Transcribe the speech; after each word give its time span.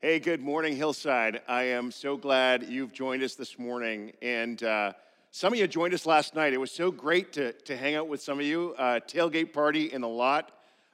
Hey, 0.00 0.20
good 0.20 0.40
morning, 0.40 0.76
Hillside. 0.76 1.42
I 1.48 1.64
am 1.64 1.90
so 1.90 2.16
glad 2.16 2.68
you've 2.68 2.92
joined 2.92 3.20
us 3.24 3.34
this 3.34 3.58
morning. 3.58 4.12
And 4.22 4.62
uh, 4.62 4.92
some 5.32 5.52
of 5.52 5.58
you 5.58 5.66
joined 5.66 5.92
us 5.92 6.06
last 6.06 6.36
night. 6.36 6.52
It 6.52 6.60
was 6.60 6.70
so 6.70 6.92
great 6.92 7.32
to, 7.32 7.50
to 7.52 7.76
hang 7.76 7.96
out 7.96 8.06
with 8.06 8.22
some 8.22 8.38
of 8.38 8.46
you. 8.46 8.76
Uh, 8.78 9.00
tailgate 9.00 9.52
party 9.52 9.92
in 9.92 10.00
the 10.00 10.08
lot. 10.08 10.52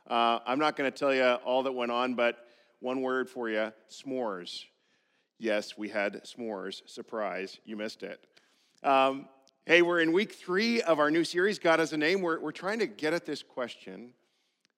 Uh, 0.09 0.39
I'm 0.47 0.59
not 0.59 0.75
going 0.75 0.91
to 0.91 0.99
tell 0.99 1.13
you 1.13 1.23
all 1.23 1.65
that 1.65 1.73
went 1.73 1.93
on, 1.93 2.15
but 2.15 2.47
one 2.81 3.03
word 3.03 3.29
for 3.29 3.51
you 3.51 3.75
s'mores. 3.91 4.65
Yes, 5.39 5.77
we 5.77 5.91
had 5.91 6.23
s'mores. 6.25 6.81
Surprise, 6.89 7.59
you 7.67 7.77
missed 7.77 8.05
it. 8.05 8.27
Um, 8.83 9.29
hey, 9.67 9.83
we're 9.83 10.01
in 10.01 10.13
week 10.13 10.33
three 10.33 10.81
of 10.81 10.99
our 10.99 11.11
new 11.11 11.25
series, 11.25 11.59
God 11.59 11.79
has 11.79 11.93
a 11.93 11.99
Name. 11.99 12.23
We're, 12.23 12.41
we're 12.41 12.53
trying 12.53 12.79
to 12.79 12.87
get 12.87 13.13
at 13.13 13.27
this 13.27 13.43
question 13.43 14.15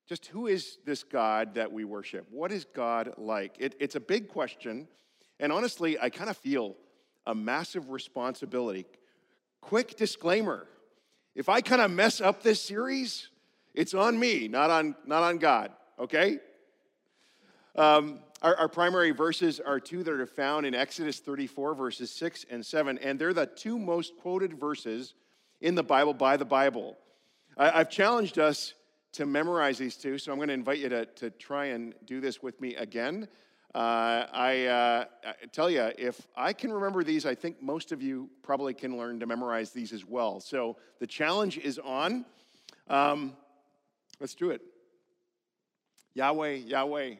just 0.06 0.26
who 0.26 0.46
is 0.46 0.78
this 0.84 1.02
God 1.02 1.54
that 1.54 1.72
we 1.72 1.84
worship? 1.84 2.26
What 2.30 2.52
is 2.52 2.64
God 2.64 3.14
like? 3.18 3.56
It, 3.58 3.74
it's 3.80 3.96
a 3.96 4.00
big 4.00 4.28
question. 4.28 4.88
And 5.40 5.52
honestly, 5.52 5.98
I 5.98 6.10
kind 6.10 6.30
of 6.30 6.36
feel 6.36 6.76
a 7.26 7.34
massive 7.34 7.90
responsibility. 7.90 8.86
Quick 9.60 9.96
disclaimer 9.96 10.66
if 11.36 11.50
I 11.50 11.60
kind 11.60 11.82
of 11.82 11.90
mess 11.90 12.22
up 12.22 12.42
this 12.42 12.62
series, 12.62 13.28
it's 13.74 13.92
on 13.92 14.18
me, 14.18 14.48
not 14.48 14.70
on, 14.70 14.94
not 15.04 15.22
on 15.22 15.36
God, 15.36 15.70
okay? 15.98 16.38
Um, 17.76 18.20
our, 18.40 18.56
our, 18.56 18.68
primary 18.68 19.10
verses 19.10 19.60
are 19.60 19.78
two 19.78 20.02
that 20.02 20.14
are 20.14 20.26
found 20.26 20.64
in 20.64 20.74
Exodus 20.74 21.18
34, 21.20 21.74
verses 21.74 22.10
6 22.10 22.46
and 22.48 22.64
7, 22.64 22.96
and 22.98 23.18
they're 23.18 23.34
the 23.34 23.44
two 23.44 23.78
most 23.78 24.16
quoted 24.16 24.58
verses 24.58 25.12
in 25.60 25.74
the 25.74 25.82
Bible 25.82 26.14
by 26.14 26.38
the 26.38 26.46
Bible. 26.46 26.96
I, 27.58 27.80
I've 27.80 27.90
challenged 27.90 28.38
us 28.38 28.72
to 29.16 29.24
memorize 29.24 29.78
these 29.78 29.96
two, 29.96 30.18
so 30.18 30.30
I'm 30.30 30.36
going 30.36 30.48
to 30.48 30.54
invite 30.54 30.78
you 30.78 30.90
to, 30.90 31.06
to 31.06 31.30
try 31.30 31.66
and 31.66 31.94
do 32.04 32.20
this 32.20 32.42
with 32.42 32.60
me 32.60 32.74
again. 32.74 33.26
Uh, 33.74 34.26
I, 34.30 34.66
uh, 34.66 35.04
I, 35.24 35.46
tell 35.52 35.70
you, 35.70 35.90
if 35.96 36.26
I 36.36 36.52
can 36.52 36.70
remember 36.70 37.02
these, 37.02 37.24
I 37.24 37.34
think 37.34 37.62
most 37.62 37.92
of 37.92 38.02
you 38.02 38.28
probably 38.42 38.74
can 38.74 38.98
learn 38.98 39.18
to 39.20 39.26
memorize 39.26 39.70
these 39.70 39.94
as 39.94 40.04
well. 40.04 40.38
So 40.40 40.76
the 41.00 41.06
challenge 41.06 41.56
is 41.56 41.78
on. 41.78 42.26
Um, 42.88 43.32
let's 44.20 44.34
do 44.34 44.50
it. 44.50 44.60
Yahweh, 46.12 46.56
Yahweh, 46.66 47.14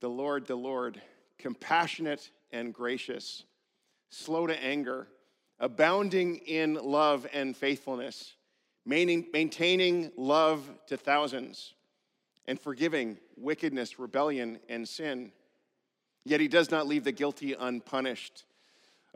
the 0.00 0.10
Lord, 0.10 0.46
the 0.46 0.56
Lord, 0.56 1.00
compassionate 1.38 2.30
and 2.50 2.74
gracious, 2.74 3.44
slow 4.10 4.48
to 4.48 4.60
anger, 4.60 5.06
abounding 5.60 6.38
in 6.38 6.74
love 6.74 7.28
and 7.32 7.56
faithfulness 7.56 8.34
maintaining 8.84 10.12
love 10.16 10.68
to 10.86 10.96
thousands, 10.96 11.74
and 12.46 12.60
forgiving 12.60 13.18
wickedness, 13.36 13.98
rebellion, 13.98 14.58
and 14.68 14.88
sin. 14.88 15.32
Yet 16.24 16.40
he 16.40 16.48
does 16.48 16.70
not 16.70 16.86
leave 16.86 17.04
the 17.04 17.12
guilty 17.12 17.54
unpunished, 17.54 18.44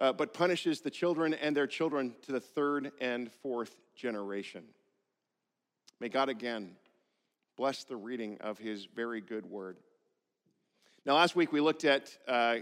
uh, 0.01 0.13
but 0.13 0.33
punishes 0.33 0.81
the 0.81 0.91
children 0.91 1.35
and 1.35 1.57
their 1.57 1.67
children 1.67 2.15
to 2.23 2.33
the 2.33 2.41
third 2.41 2.93
and 3.01 3.31
fourth 3.43 3.77
generation. 3.97 4.65
May 6.01 6.09
God 6.09 6.29
again 6.29 6.77
bless 7.57 7.85
the 7.85 7.97
reading 7.97 8.39
of 8.41 8.59
his 8.59 8.87
very 8.87 9.21
good 9.21 9.47
word. 9.47 9.77
Now, 11.07 11.15
last 11.15 11.37
week 11.37 11.53
we 11.53 11.61
looked 11.61 11.85
at 11.85 12.17
uh, 12.27 12.57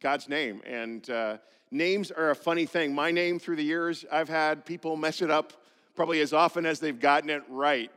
God's 0.00 0.28
name, 0.28 0.62
and 0.64 1.08
uh, 1.10 1.38
names 1.70 2.10
are 2.10 2.30
a 2.30 2.36
funny 2.36 2.64
thing. 2.64 2.94
My 2.94 3.10
name 3.10 3.38
through 3.38 3.56
the 3.56 3.64
years, 3.64 4.04
I've 4.10 4.28
had 4.28 4.64
people 4.64 4.96
mess 4.96 5.20
it 5.20 5.30
up 5.30 5.52
probably 5.94 6.20
as 6.20 6.32
often 6.32 6.66
as 6.66 6.80
they've 6.80 6.98
gotten 6.98 7.30
it 7.30 7.42
right. 7.48 7.90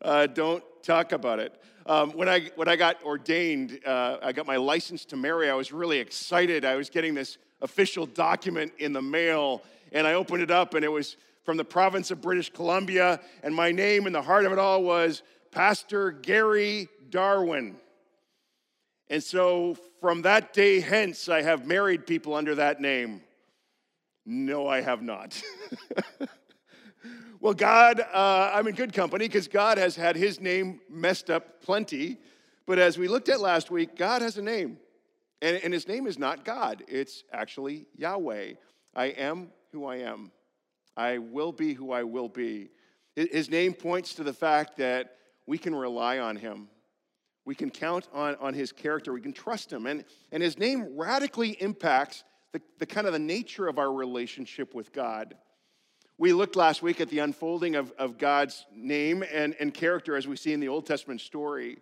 Uh, 0.00 0.26
don't 0.26 0.64
talk 0.82 1.12
about 1.12 1.38
it. 1.38 1.60
Um, 1.86 2.10
when, 2.12 2.28
I, 2.28 2.50
when 2.54 2.68
I 2.68 2.76
got 2.76 3.02
ordained, 3.02 3.80
uh, 3.84 4.18
I 4.22 4.32
got 4.32 4.46
my 4.46 4.56
license 4.56 5.04
to 5.06 5.16
marry, 5.16 5.50
I 5.50 5.54
was 5.54 5.72
really 5.72 5.98
excited. 5.98 6.64
I 6.64 6.76
was 6.76 6.90
getting 6.90 7.14
this 7.14 7.38
official 7.60 8.06
document 8.06 8.72
in 8.78 8.92
the 8.92 9.02
mail, 9.02 9.62
and 9.92 10.06
I 10.06 10.14
opened 10.14 10.42
it 10.42 10.50
up, 10.50 10.74
and 10.74 10.84
it 10.84 10.88
was 10.88 11.16
from 11.44 11.56
the 11.56 11.64
province 11.64 12.10
of 12.10 12.20
British 12.20 12.50
Columbia, 12.50 13.20
and 13.42 13.54
my 13.54 13.72
name 13.72 14.06
in 14.06 14.12
the 14.12 14.22
heart 14.22 14.44
of 14.44 14.52
it 14.52 14.58
all 14.58 14.82
was 14.82 15.22
Pastor 15.50 16.12
Gary 16.12 16.88
Darwin. 17.10 17.76
And 19.08 19.22
so 19.22 19.76
from 20.00 20.22
that 20.22 20.52
day 20.52 20.80
hence, 20.80 21.28
I 21.28 21.42
have 21.42 21.66
married 21.66 22.06
people 22.06 22.34
under 22.34 22.54
that 22.54 22.80
name. 22.80 23.22
No, 24.24 24.68
I 24.68 24.80
have 24.80 25.02
not. 25.02 25.40
Well, 27.42 27.54
God, 27.54 27.98
uh, 27.98 28.52
I'm 28.54 28.68
in 28.68 28.76
good 28.76 28.92
company 28.92 29.26
because 29.26 29.48
God 29.48 29.76
has 29.76 29.96
had 29.96 30.14
his 30.14 30.40
name 30.40 30.80
messed 30.88 31.28
up 31.28 31.60
plenty. 31.60 32.18
But 32.66 32.78
as 32.78 32.96
we 32.96 33.08
looked 33.08 33.28
at 33.28 33.40
last 33.40 33.68
week, 33.68 33.96
God 33.96 34.22
has 34.22 34.38
a 34.38 34.42
name. 34.42 34.78
And, 35.42 35.56
and 35.64 35.74
his 35.74 35.88
name 35.88 36.06
is 36.06 36.20
not 36.20 36.44
God, 36.44 36.84
it's 36.86 37.24
actually 37.32 37.86
Yahweh. 37.96 38.52
I 38.94 39.06
am 39.06 39.48
who 39.72 39.86
I 39.86 39.96
am. 39.96 40.30
I 40.96 41.18
will 41.18 41.50
be 41.50 41.74
who 41.74 41.90
I 41.90 42.04
will 42.04 42.28
be. 42.28 42.70
His 43.16 43.50
name 43.50 43.74
points 43.74 44.14
to 44.14 44.22
the 44.22 44.32
fact 44.32 44.76
that 44.76 45.16
we 45.44 45.58
can 45.58 45.74
rely 45.74 46.20
on 46.20 46.36
him. 46.36 46.68
We 47.44 47.56
can 47.56 47.70
count 47.70 48.06
on, 48.12 48.36
on 48.36 48.54
his 48.54 48.70
character. 48.70 49.12
We 49.12 49.20
can 49.20 49.32
trust 49.32 49.72
him. 49.72 49.86
And, 49.86 50.04
and 50.30 50.44
his 50.44 50.60
name 50.60 50.96
radically 50.96 51.60
impacts 51.60 52.22
the, 52.52 52.62
the 52.78 52.86
kind 52.86 53.08
of 53.08 53.12
the 53.12 53.18
nature 53.18 53.66
of 53.66 53.80
our 53.80 53.92
relationship 53.92 54.76
with 54.76 54.92
God. 54.92 55.34
We 56.22 56.32
looked 56.32 56.54
last 56.54 56.82
week 56.82 57.00
at 57.00 57.08
the 57.08 57.18
unfolding 57.18 57.74
of, 57.74 57.90
of 57.98 58.16
God's 58.16 58.64
name 58.72 59.24
and, 59.32 59.56
and 59.58 59.74
character 59.74 60.14
as 60.14 60.28
we 60.28 60.36
see 60.36 60.52
in 60.52 60.60
the 60.60 60.68
Old 60.68 60.86
Testament 60.86 61.20
story. 61.20 61.78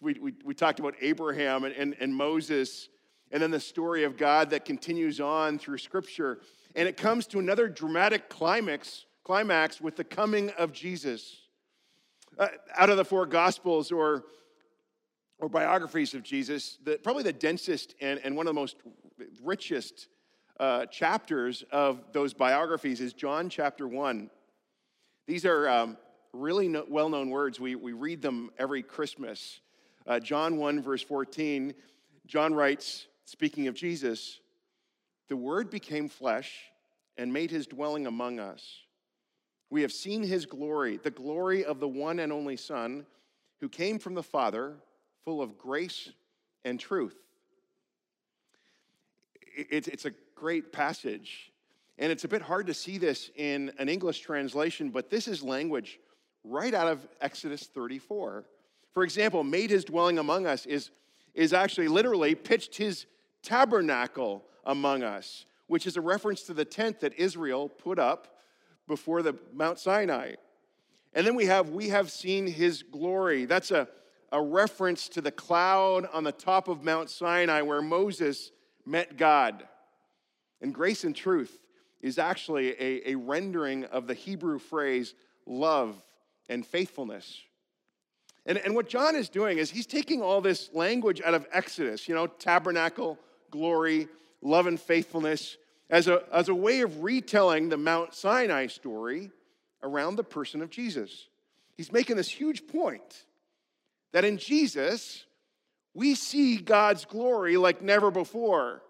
We, 0.00 0.14
we, 0.14 0.32
we 0.42 0.54
talked 0.54 0.80
about 0.80 0.94
Abraham 1.02 1.64
and, 1.64 1.74
and, 1.74 1.94
and 2.00 2.14
Moses, 2.14 2.88
and 3.30 3.42
then 3.42 3.50
the 3.50 3.60
story 3.60 4.04
of 4.04 4.16
God 4.16 4.48
that 4.48 4.64
continues 4.64 5.20
on 5.20 5.58
through 5.58 5.76
Scripture. 5.76 6.40
And 6.74 6.88
it 6.88 6.96
comes 6.96 7.26
to 7.26 7.38
another 7.38 7.68
dramatic 7.68 8.30
climax, 8.30 9.04
climax 9.22 9.82
with 9.82 9.96
the 9.96 10.04
coming 10.04 10.48
of 10.56 10.72
Jesus. 10.72 11.42
Uh, 12.38 12.48
out 12.78 12.88
of 12.88 12.96
the 12.96 13.04
four 13.04 13.26
Gospels 13.26 13.92
or, 13.92 14.24
or 15.38 15.50
biographies 15.50 16.14
of 16.14 16.22
Jesus, 16.22 16.78
the, 16.82 16.98
probably 17.04 17.22
the 17.22 17.34
densest 17.34 17.96
and, 18.00 18.18
and 18.24 18.34
one 18.34 18.46
of 18.46 18.54
the 18.54 18.58
most 18.58 18.76
richest 19.42 20.08
uh, 20.60 20.86
chapters 20.86 21.64
of 21.70 22.00
those 22.12 22.32
biographies 22.32 23.00
is 23.00 23.12
John 23.12 23.48
chapter 23.48 23.88
1. 23.88 24.30
These 25.26 25.44
are 25.44 25.68
um, 25.68 25.96
really 26.32 26.68
no, 26.68 26.84
well 26.88 27.08
known 27.08 27.30
words. 27.30 27.58
We, 27.58 27.74
we 27.74 27.92
read 27.92 28.22
them 28.22 28.50
every 28.58 28.82
Christmas. 28.82 29.60
Uh, 30.06 30.20
John 30.20 30.58
1, 30.58 30.82
verse 30.82 31.02
14, 31.02 31.74
John 32.26 32.54
writes, 32.54 33.06
speaking 33.24 33.68
of 33.68 33.74
Jesus, 33.74 34.40
the 35.28 35.36
Word 35.36 35.70
became 35.70 36.08
flesh 36.08 36.52
and 37.16 37.32
made 37.32 37.50
his 37.50 37.66
dwelling 37.66 38.06
among 38.06 38.38
us. 38.38 38.80
We 39.70 39.82
have 39.82 39.92
seen 39.92 40.22
his 40.22 40.46
glory, 40.46 40.98
the 40.98 41.10
glory 41.10 41.64
of 41.64 41.80
the 41.80 41.88
one 41.88 42.18
and 42.18 42.32
only 42.32 42.56
Son, 42.56 43.06
who 43.60 43.68
came 43.68 43.98
from 43.98 44.14
the 44.14 44.22
Father, 44.22 44.74
full 45.24 45.40
of 45.40 45.56
grace 45.56 46.10
and 46.64 46.78
truth. 46.78 47.16
It's 49.56 50.04
a 50.04 50.12
great 50.44 50.74
passage. 50.74 51.50
And 51.96 52.12
it's 52.12 52.24
a 52.24 52.28
bit 52.28 52.42
hard 52.42 52.66
to 52.66 52.74
see 52.74 52.98
this 52.98 53.30
in 53.34 53.72
an 53.78 53.88
English 53.88 54.20
translation, 54.20 54.90
but 54.90 55.08
this 55.08 55.26
is 55.26 55.42
language 55.42 55.98
right 56.44 56.74
out 56.74 56.86
of 56.86 57.08
Exodus 57.22 57.66
34. 57.68 58.44
For 58.92 59.04
example, 59.04 59.42
made 59.42 59.70
his 59.70 59.86
dwelling 59.86 60.18
among 60.18 60.46
us 60.46 60.66
is, 60.66 60.90
is 61.32 61.54
actually 61.54 61.88
literally 61.88 62.34
pitched 62.34 62.76
his 62.76 63.06
tabernacle 63.42 64.44
among 64.66 65.02
us, 65.02 65.46
which 65.66 65.86
is 65.86 65.96
a 65.96 66.02
reference 66.02 66.42
to 66.42 66.52
the 66.52 66.66
tent 66.66 67.00
that 67.00 67.14
Israel 67.14 67.70
put 67.70 67.98
up 67.98 68.36
before 68.86 69.22
the 69.22 69.38
Mount 69.54 69.78
Sinai. 69.78 70.34
And 71.14 71.26
then 71.26 71.36
we 71.36 71.46
have, 71.46 71.70
we 71.70 71.88
have 71.88 72.10
seen 72.10 72.46
his 72.46 72.82
glory. 72.82 73.46
That's 73.46 73.70
a, 73.70 73.88
a 74.30 74.42
reference 74.42 75.08
to 75.08 75.22
the 75.22 75.32
cloud 75.32 76.06
on 76.12 76.22
the 76.22 76.32
top 76.32 76.68
of 76.68 76.84
Mount 76.84 77.08
Sinai 77.08 77.62
where 77.62 77.80
Moses 77.80 78.52
met 78.84 79.16
God. 79.16 79.66
And 80.64 80.72
grace 80.72 81.04
and 81.04 81.14
truth 81.14 81.60
is 82.00 82.18
actually 82.18 82.70
a, 82.80 83.10
a 83.10 83.14
rendering 83.16 83.84
of 83.84 84.06
the 84.06 84.14
Hebrew 84.14 84.58
phrase 84.58 85.12
love 85.44 85.94
and 86.48 86.64
faithfulness. 86.64 87.42
And, 88.46 88.56
and 88.56 88.74
what 88.74 88.88
John 88.88 89.14
is 89.14 89.28
doing 89.28 89.58
is 89.58 89.70
he's 89.70 89.84
taking 89.84 90.22
all 90.22 90.40
this 90.40 90.70
language 90.72 91.20
out 91.20 91.34
of 91.34 91.46
Exodus, 91.52 92.08
you 92.08 92.14
know, 92.14 92.28
tabernacle, 92.28 93.18
glory, 93.50 94.08
love 94.40 94.66
and 94.66 94.80
faithfulness, 94.80 95.58
as 95.90 96.08
a, 96.08 96.22
as 96.32 96.48
a 96.48 96.54
way 96.54 96.80
of 96.80 97.04
retelling 97.04 97.68
the 97.68 97.76
Mount 97.76 98.14
Sinai 98.14 98.68
story 98.68 99.30
around 99.82 100.16
the 100.16 100.24
person 100.24 100.62
of 100.62 100.70
Jesus. 100.70 101.28
He's 101.76 101.92
making 101.92 102.16
this 102.16 102.30
huge 102.30 102.66
point 102.66 103.26
that 104.14 104.24
in 104.24 104.38
Jesus, 104.38 105.26
we 105.92 106.14
see 106.14 106.56
God's 106.56 107.04
glory 107.04 107.58
like 107.58 107.82
never 107.82 108.10
before 108.10 108.80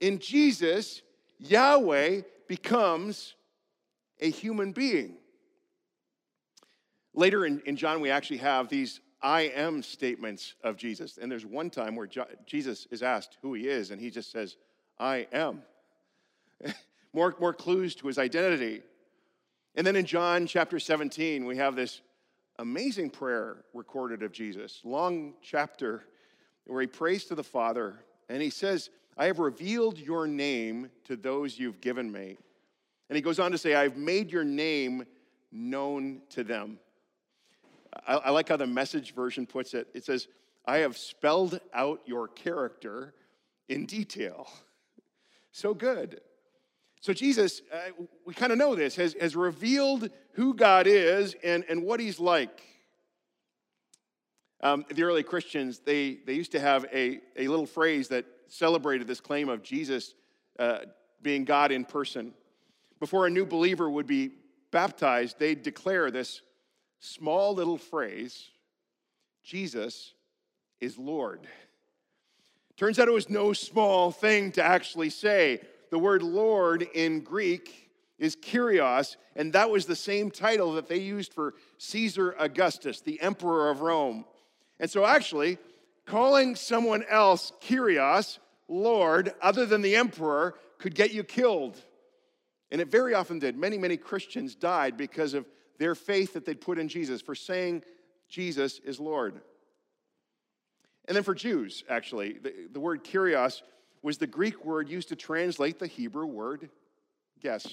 in 0.00 0.18
Jesus, 0.18 1.02
Yahweh 1.38 2.22
becomes 2.48 3.34
a 4.20 4.30
human 4.30 4.72
being. 4.72 5.16
Later 7.14 7.44
in, 7.44 7.60
in 7.66 7.76
John, 7.76 8.00
we 8.00 8.10
actually 8.10 8.38
have 8.38 8.68
these 8.68 9.00
I 9.22 9.42
am 9.54 9.82
statements 9.82 10.54
of 10.64 10.76
Jesus. 10.76 11.18
And 11.20 11.30
there's 11.30 11.44
one 11.44 11.68
time 11.68 11.94
where 11.94 12.08
Jesus 12.46 12.86
is 12.90 13.02
asked 13.02 13.36
who 13.42 13.54
he 13.54 13.68
is, 13.68 13.90
and 13.90 14.00
he 14.00 14.10
just 14.10 14.32
says, 14.32 14.56
I 14.98 15.26
am. 15.32 15.62
more, 17.12 17.34
more 17.38 17.52
clues 17.52 17.94
to 17.96 18.06
his 18.06 18.18
identity. 18.18 18.82
And 19.74 19.86
then 19.86 19.96
in 19.96 20.06
John 20.06 20.46
chapter 20.46 20.78
17, 20.78 21.44
we 21.44 21.56
have 21.58 21.76
this 21.76 22.00
amazing 22.58 23.10
prayer 23.10 23.64
recorded 23.74 24.22
of 24.22 24.32
Jesus, 24.32 24.80
long 24.84 25.34
chapter 25.42 26.04
where 26.66 26.80
he 26.80 26.86
prays 26.86 27.24
to 27.24 27.34
the 27.34 27.44
Father 27.44 27.96
and 28.28 28.40
he 28.40 28.50
says, 28.50 28.90
I 29.16 29.26
have 29.26 29.38
revealed 29.38 29.98
your 29.98 30.26
name 30.26 30.90
to 31.04 31.16
those 31.16 31.58
you've 31.58 31.80
given 31.80 32.10
me. 32.10 32.38
And 33.08 33.16
he 33.16 33.22
goes 33.22 33.38
on 33.38 33.50
to 33.50 33.58
say, 33.58 33.74
I've 33.74 33.96
made 33.96 34.30
your 34.30 34.44
name 34.44 35.04
known 35.52 36.22
to 36.30 36.44
them. 36.44 36.78
I, 38.06 38.14
I 38.16 38.30
like 38.30 38.48
how 38.48 38.56
the 38.56 38.66
message 38.66 39.14
version 39.14 39.46
puts 39.46 39.74
it. 39.74 39.88
It 39.94 40.04
says, 40.04 40.28
I 40.64 40.78
have 40.78 40.96
spelled 40.96 41.60
out 41.74 42.00
your 42.06 42.28
character 42.28 43.14
in 43.68 43.86
detail. 43.86 44.48
So 45.52 45.74
good. 45.74 46.20
So 47.00 47.12
Jesus, 47.12 47.60
uh, 47.72 48.04
we 48.24 48.34
kind 48.34 48.52
of 48.52 48.58
know 48.58 48.76
this, 48.76 48.94
has, 48.94 49.16
has 49.20 49.34
revealed 49.34 50.10
who 50.34 50.54
God 50.54 50.86
is 50.86 51.34
and, 51.42 51.64
and 51.68 51.82
what 51.82 51.98
he's 51.98 52.20
like. 52.20 52.62
Um, 54.62 54.84
the 54.94 55.02
early 55.02 55.24
Christians, 55.24 55.80
they, 55.80 56.18
they 56.24 56.34
used 56.34 56.52
to 56.52 56.60
have 56.60 56.84
a, 56.92 57.20
a 57.36 57.48
little 57.48 57.66
phrase 57.66 58.06
that 58.08 58.26
celebrated 58.50 59.06
this 59.06 59.20
claim 59.20 59.48
of 59.48 59.62
Jesus 59.62 60.14
uh, 60.58 60.80
being 61.22 61.44
God 61.44 61.72
in 61.72 61.84
person. 61.84 62.34
Before 62.98 63.26
a 63.26 63.30
new 63.30 63.46
believer 63.46 63.88
would 63.88 64.06
be 64.06 64.32
baptized, 64.70 65.38
they'd 65.38 65.62
declare 65.62 66.10
this 66.10 66.42
small 66.98 67.54
little 67.54 67.78
phrase 67.78 68.50
Jesus 69.42 70.12
is 70.80 70.98
Lord. 70.98 71.46
Turns 72.76 72.98
out 72.98 73.08
it 73.08 73.14
was 73.14 73.30
no 73.30 73.52
small 73.52 74.10
thing 74.10 74.52
to 74.52 74.62
actually 74.62 75.10
say. 75.10 75.60
The 75.90 75.98
word 75.98 76.22
Lord 76.22 76.86
in 76.94 77.20
Greek 77.20 77.90
is 78.18 78.36
Kyrios, 78.36 79.16
and 79.34 79.52
that 79.54 79.70
was 79.70 79.86
the 79.86 79.96
same 79.96 80.30
title 80.30 80.74
that 80.74 80.88
they 80.88 80.98
used 80.98 81.32
for 81.32 81.54
Caesar 81.78 82.34
Augustus, 82.38 83.00
the 83.00 83.20
emperor 83.20 83.70
of 83.70 83.80
Rome. 83.80 84.24
And 84.78 84.90
so, 84.90 85.04
actually, 85.04 85.58
calling 86.10 86.56
someone 86.56 87.04
else 87.08 87.52
Kyrios, 87.60 88.38
Lord, 88.68 89.32
other 89.40 89.64
than 89.64 89.80
the 89.80 89.94
emperor, 89.94 90.56
could 90.78 90.94
get 90.94 91.12
you 91.12 91.22
killed. 91.22 91.80
And 92.72 92.80
it 92.80 92.90
very 92.90 93.14
often 93.14 93.38
did. 93.38 93.56
Many, 93.56 93.78
many 93.78 93.96
Christians 93.96 94.56
died 94.56 94.96
because 94.96 95.34
of 95.34 95.46
their 95.78 95.94
faith 95.94 96.32
that 96.32 96.44
they'd 96.44 96.60
put 96.60 96.78
in 96.78 96.88
Jesus, 96.88 97.22
for 97.22 97.34
saying 97.34 97.84
Jesus 98.28 98.80
is 98.80 98.98
Lord. 98.98 99.40
And 101.06 101.16
then 101.16 101.22
for 101.22 101.34
Jews, 101.34 101.84
actually, 101.88 102.34
the, 102.34 102.52
the 102.72 102.80
word 102.80 103.04
Kyrios 103.04 103.62
was 104.02 104.18
the 104.18 104.26
Greek 104.26 104.64
word 104.64 104.88
used 104.88 105.08
to 105.10 105.16
translate 105.16 105.78
the 105.78 105.86
Hebrew 105.86 106.26
word, 106.26 106.70
guess, 107.40 107.66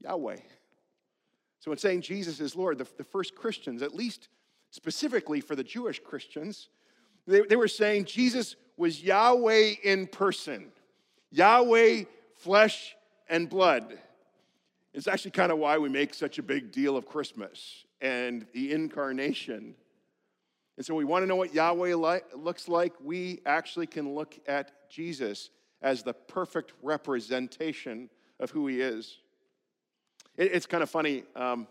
Yahweh. 0.00 0.38
So, 1.60 1.72
in 1.72 1.78
saying 1.78 2.02
Jesus 2.02 2.40
is 2.40 2.54
Lord, 2.54 2.78
the, 2.78 2.86
the 2.98 3.04
first 3.04 3.34
Christians, 3.34 3.80
at 3.80 3.94
least 3.94 4.28
specifically 4.70 5.40
for 5.40 5.56
the 5.56 5.64
Jewish 5.64 6.00
Christians, 6.00 6.68
they, 7.26 7.42
they 7.42 7.56
were 7.56 7.68
saying 7.68 8.04
Jesus 8.04 8.56
was 8.76 9.02
Yahweh 9.02 9.74
in 9.82 10.06
person, 10.06 10.72
Yahweh, 11.30 12.04
flesh 12.36 12.96
and 13.28 13.48
blood. 13.48 13.98
It's 14.92 15.08
actually 15.08 15.32
kind 15.32 15.50
of 15.50 15.58
why 15.58 15.78
we 15.78 15.88
make 15.88 16.14
such 16.14 16.38
a 16.38 16.42
big 16.42 16.70
deal 16.70 16.96
of 16.96 17.06
Christmas 17.06 17.84
and 18.00 18.46
the 18.52 18.72
incarnation. 18.72 19.74
And 20.76 20.84
so 20.84 20.94
we 20.94 21.04
want 21.04 21.22
to 21.22 21.26
know 21.26 21.36
what 21.36 21.54
Yahweh 21.54 21.94
li- 21.94 22.20
looks 22.36 22.68
like. 22.68 22.92
We 23.02 23.40
actually 23.46 23.86
can 23.86 24.14
look 24.14 24.38
at 24.46 24.90
Jesus 24.90 25.50
as 25.82 26.02
the 26.02 26.12
perfect 26.12 26.72
representation 26.82 28.08
of 28.40 28.50
who 28.50 28.66
he 28.66 28.80
is. 28.80 29.18
It, 30.36 30.52
it's 30.52 30.66
kind 30.66 30.82
of 30.82 30.90
funny. 30.90 31.24
Um, 31.34 31.66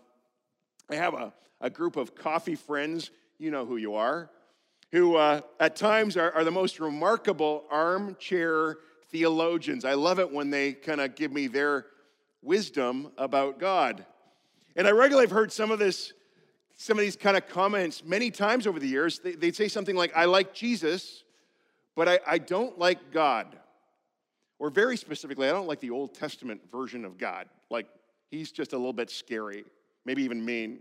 I 0.90 0.96
have 0.96 1.14
a, 1.14 1.32
a 1.60 1.70
group 1.70 1.96
of 1.96 2.14
coffee 2.14 2.54
friends, 2.54 3.10
you 3.38 3.50
know 3.50 3.64
who 3.64 3.76
you 3.76 3.94
are, 3.94 4.30
who 4.94 5.16
uh, 5.16 5.40
at 5.58 5.74
times 5.74 6.16
are, 6.16 6.30
are 6.34 6.44
the 6.44 6.52
most 6.52 6.78
remarkable 6.78 7.64
armchair 7.68 8.78
theologians. 9.10 9.84
I 9.84 9.94
love 9.94 10.20
it 10.20 10.32
when 10.32 10.50
they 10.50 10.72
kind 10.72 11.00
of 11.00 11.16
give 11.16 11.32
me 11.32 11.48
their 11.48 11.86
wisdom 12.42 13.10
about 13.18 13.58
God. 13.58 14.06
And 14.76 14.86
I 14.86 14.92
regularly 14.92 15.26
have 15.26 15.32
heard 15.32 15.50
some 15.50 15.72
of 15.72 15.80
this, 15.80 16.12
some 16.76 16.96
of 16.96 17.02
these 17.02 17.16
kind 17.16 17.36
of 17.36 17.48
comments 17.48 18.04
many 18.04 18.30
times 18.30 18.68
over 18.68 18.78
the 18.78 18.86
years. 18.86 19.18
They, 19.18 19.34
would 19.34 19.56
say 19.56 19.66
something 19.66 19.96
like, 19.96 20.16
I 20.16 20.26
like 20.26 20.54
Jesus, 20.54 21.24
but 21.96 22.08
I, 22.08 22.20
I 22.24 22.38
don't 22.38 22.78
like 22.78 23.10
God. 23.10 23.58
Or 24.60 24.70
very 24.70 24.96
specifically, 24.96 25.48
I 25.48 25.50
don't 25.50 25.66
like 25.66 25.80
the 25.80 25.90
Old 25.90 26.14
Testament 26.14 26.60
version 26.70 27.04
of 27.04 27.18
God. 27.18 27.48
Like, 27.68 27.88
he's 28.30 28.52
just 28.52 28.72
a 28.74 28.76
little 28.76 28.92
bit 28.92 29.10
scary, 29.10 29.64
maybe 30.04 30.22
even 30.22 30.44
mean. 30.44 30.78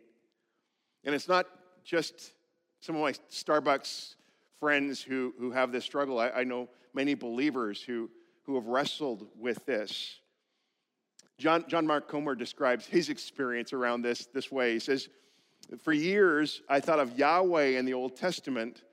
And 1.03 1.15
it's 1.15 1.27
not 1.27 1.47
just 1.83 2.33
some 2.83 2.97
of 2.97 3.01
my 3.01 3.13
Starbucks 3.31 4.15
friends 4.59 5.01
who, 5.01 5.33
who 5.39 5.51
have 5.51 5.71
this 5.71 5.85
struggle. 5.85 6.19
I, 6.19 6.29
I 6.31 6.43
know 6.43 6.67
many 6.93 7.13
believers 7.13 7.81
who, 7.81 8.09
who 8.43 8.55
have 8.55 8.65
wrestled 8.65 9.25
with 9.39 9.65
this. 9.65 10.19
John, 11.37 11.63
John 11.69 11.87
Mark 11.87 12.09
Comer 12.09 12.35
describes 12.35 12.85
his 12.85 13.07
experience 13.07 13.71
around 13.71 14.01
this 14.01 14.25
this 14.33 14.51
way. 14.51 14.73
He 14.73 14.79
says, 14.79 15.07
For 15.81 15.93
years, 15.93 16.61
I 16.67 16.81
thought 16.81 16.99
of 16.99 17.17
Yahweh 17.17 17.79
in 17.79 17.85
the 17.85 17.93
Old 17.93 18.17
Testament 18.17 18.83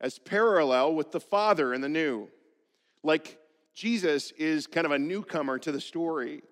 as 0.00 0.20
parallel 0.20 0.94
with 0.94 1.10
the 1.10 1.20
Father 1.20 1.74
in 1.74 1.80
the 1.80 1.88
New. 1.88 2.28
Like 3.02 3.40
Jesus 3.74 4.30
is 4.38 4.68
kind 4.68 4.86
of 4.86 4.92
a 4.92 4.98
newcomer 5.00 5.58
to 5.58 5.72
the 5.72 5.80
story. 5.80 6.42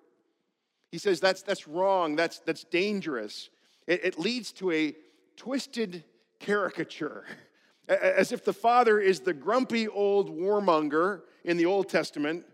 He 0.91 0.97
says 0.97 1.21
that's, 1.21 1.41
that's 1.41 1.69
wrong, 1.69 2.17
that's, 2.17 2.39
that's 2.39 2.65
dangerous. 2.65 3.49
It, 3.87 4.03
it 4.03 4.19
leads 4.19 4.51
to 4.53 4.71
a 4.73 4.93
twisted 5.37 6.03
caricature, 6.41 7.25
as 7.87 8.31
if 8.31 8.43
the 8.43 8.53
Father 8.53 8.99
is 8.99 9.21
the 9.21 9.33
grumpy 9.33 9.87
old 9.87 10.29
warmonger 10.29 11.21
in 11.45 11.57
the 11.57 11.65
Old 11.65 11.87
Testament. 11.87 12.45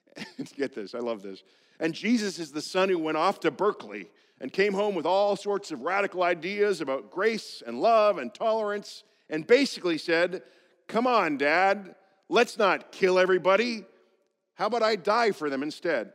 Get 0.56 0.74
this, 0.74 0.94
I 0.94 0.98
love 0.98 1.22
this. 1.22 1.42
And 1.80 1.94
Jesus 1.94 2.38
is 2.38 2.52
the 2.52 2.60
son 2.60 2.88
who 2.88 2.98
went 2.98 3.16
off 3.16 3.40
to 3.40 3.50
Berkeley 3.50 4.06
and 4.40 4.52
came 4.52 4.74
home 4.74 4.94
with 4.94 5.06
all 5.06 5.36
sorts 5.36 5.70
of 5.70 5.82
radical 5.82 6.22
ideas 6.22 6.80
about 6.80 7.10
grace 7.10 7.62
and 7.66 7.80
love 7.80 8.18
and 8.18 8.34
tolerance 8.34 9.04
and 9.30 9.46
basically 9.46 9.98
said, 9.98 10.42
Come 10.86 11.06
on, 11.06 11.36
Dad, 11.36 11.94
let's 12.28 12.58
not 12.58 12.92
kill 12.92 13.18
everybody. 13.18 13.84
How 14.54 14.66
about 14.66 14.82
I 14.82 14.96
die 14.96 15.32
for 15.32 15.50
them 15.50 15.62
instead? 15.62 16.12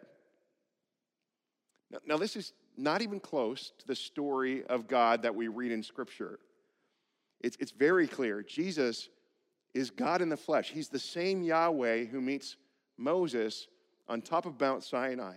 Now, 1.91 1.99
now, 2.07 2.17
this 2.17 2.35
is 2.35 2.53
not 2.75 3.03
even 3.03 3.19
close 3.19 3.71
to 3.77 3.87
the 3.87 3.95
story 3.95 4.65
of 4.65 4.87
God 4.87 5.21
that 5.21 5.35
we 5.35 5.47
read 5.47 5.71
in 5.71 5.83
Scripture. 5.83 6.39
It's, 7.43 7.57
it's 7.59 7.71
very 7.71 8.07
clear. 8.07 8.41
Jesus 8.41 9.09
is 9.73 9.91
God 9.91 10.21
in 10.21 10.29
the 10.29 10.37
flesh. 10.37 10.71
He's 10.71 10.89
the 10.89 10.99
same 10.99 11.43
Yahweh 11.43 12.05
who 12.05 12.21
meets 12.21 12.55
Moses 12.97 13.67
on 14.07 14.21
top 14.21 14.45
of 14.45 14.59
Mount 14.59 14.83
Sinai. 14.83 15.35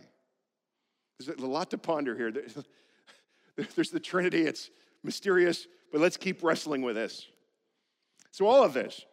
There's 1.18 1.38
a 1.38 1.46
lot 1.46 1.70
to 1.70 1.78
ponder 1.78 2.16
here. 2.16 2.32
There's 3.74 3.90
the 3.90 4.00
Trinity, 4.00 4.42
it's 4.42 4.70
mysterious, 5.02 5.66
but 5.90 6.00
let's 6.00 6.16
keep 6.16 6.42
wrestling 6.42 6.82
with 6.82 6.96
this. 6.96 7.26
So, 8.30 8.46
all 8.46 8.62
of 8.62 8.74
this, 8.74 9.06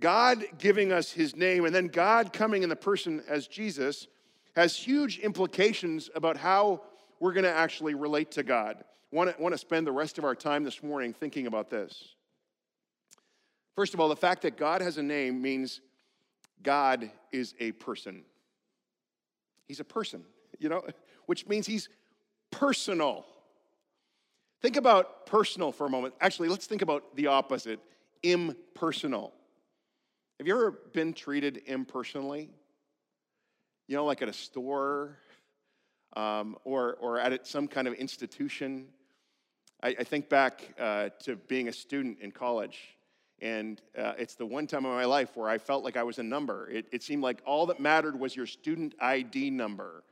God 0.00 0.44
giving 0.58 0.92
us 0.92 1.12
his 1.12 1.36
name, 1.36 1.66
and 1.66 1.74
then 1.74 1.88
God 1.88 2.32
coming 2.32 2.62
in 2.62 2.70
the 2.70 2.76
person 2.76 3.22
as 3.28 3.46
Jesus, 3.46 4.06
has 4.56 4.76
huge 4.76 5.18
implications 5.18 6.08
about 6.14 6.38
how 6.38 6.82
we're 7.20 7.32
going 7.32 7.44
to 7.44 7.52
actually 7.52 7.94
relate 7.94 8.30
to 8.32 8.42
God. 8.42 8.82
Want 9.10 9.36
to, 9.36 9.42
want 9.42 9.52
to 9.52 9.58
spend 9.58 9.86
the 9.86 9.92
rest 9.92 10.16
of 10.16 10.24
our 10.24 10.34
time 10.34 10.64
this 10.64 10.82
morning 10.82 11.12
thinking 11.12 11.46
about 11.46 11.68
this. 11.68 12.14
First 13.74 13.94
of 13.94 14.00
all, 14.00 14.08
the 14.08 14.16
fact 14.16 14.42
that 14.42 14.56
God 14.56 14.82
has 14.82 14.98
a 14.98 15.02
name 15.02 15.40
means 15.40 15.80
God 16.62 17.10
is 17.32 17.54
a 17.58 17.72
person. 17.72 18.24
He's 19.66 19.80
a 19.80 19.84
person, 19.84 20.24
you 20.58 20.68
know, 20.68 20.82
which 21.26 21.46
means 21.46 21.66
he's 21.66 21.88
personal. 22.50 23.24
Think 24.60 24.76
about 24.76 25.26
personal 25.26 25.72
for 25.72 25.86
a 25.86 25.90
moment. 25.90 26.14
Actually, 26.20 26.48
let's 26.48 26.66
think 26.66 26.82
about 26.82 27.16
the 27.16 27.28
opposite 27.28 27.80
impersonal. 28.22 29.32
Have 30.38 30.46
you 30.46 30.54
ever 30.54 30.70
been 30.92 31.12
treated 31.12 31.62
impersonally? 31.66 32.50
You 33.88 33.96
know, 33.96 34.04
like 34.04 34.22
at 34.22 34.28
a 34.28 34.32
store 34.32 35.18
um, 36.14 36.56
or, 36.64 36.94
or 37.00 37.18
at 37.18 37.46
some 37.46 37.68
kind 37.68 37.88
of 37.88 37.94
institution. 37.94 38.86
I, 39.82 39.88
I 40.00 40.04
think 40.04 40.28
back 40.28 40.74
uh, 40.78 41.10
to 41.20 41.36
being 41.36 41.68
a 41.68 41.72
student 41.72 42.18
in 42.20 42.30
college, 42.30 42.78
and 43.42 43.82
uh, 43.98 44.12
it's 44.16 44.36
the 44.36 44.46
one 44.46 44.68
time 44.68 44.86
in 44.86 44.92
my 44.92 45.04
life 45.04 45.36
where 45.36 45.48
I 45.48 45.58
felt 45.58 45.82
like 45.82 45.96
I 45.96 46.04
was 46.04 46.18
a 46.18 46.22
number. 46.22 46.70
It, 46.70 46.86
it 46.92 47.02
seemed 47.02 47.24
like 47.24 47.42
all 47.44 47.66
that 47.66 47.80
mattered 47.80 48.18
was 48.18 48.36
your 48.36 48.46
student 48.46 48.94
ID 49.00 49.50
number. 49.50 50.04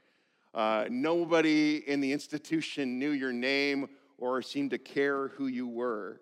Uh, 0.53 0.87
nobody 0.91 1.77
in 1.89 2.01
the 2.01 2.13
institution 2.13 2.99
knew 2.99 3.11
your 3.11 3.33
name 3.33 3.89
or 4.19 4.43
seemed 4.43 4.73
to 4.73 4.79
care 4.79 5.29
who 5.29 5.47
you 5.47 5.69
were. 5.69 6.21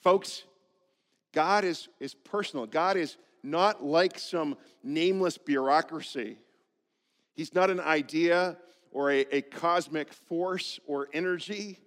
Folks, 0.00 0.44
God 1.32 1.64
is, 1.64 1.88
is 2.00 2.14
personal. 2.14 2.66
God 2.66 2.96
is 2.96 3.18
not 3.42 3.84
like 3.84 4.18
some 4.18 4.56
nameless 4.82 5.36
bureaucracy. 5.36 6.38
He's 7.34 7.54
not 7.54 7.68
an 7.68 7.78
idea 7.78 8.56
or 8.90 9.10
a, 9.12 9.20
a 9.36 9.42
cosmic 9.42 10.14
force 10.14 10.80
or 10.86 11.08
energy. 11.12 11.78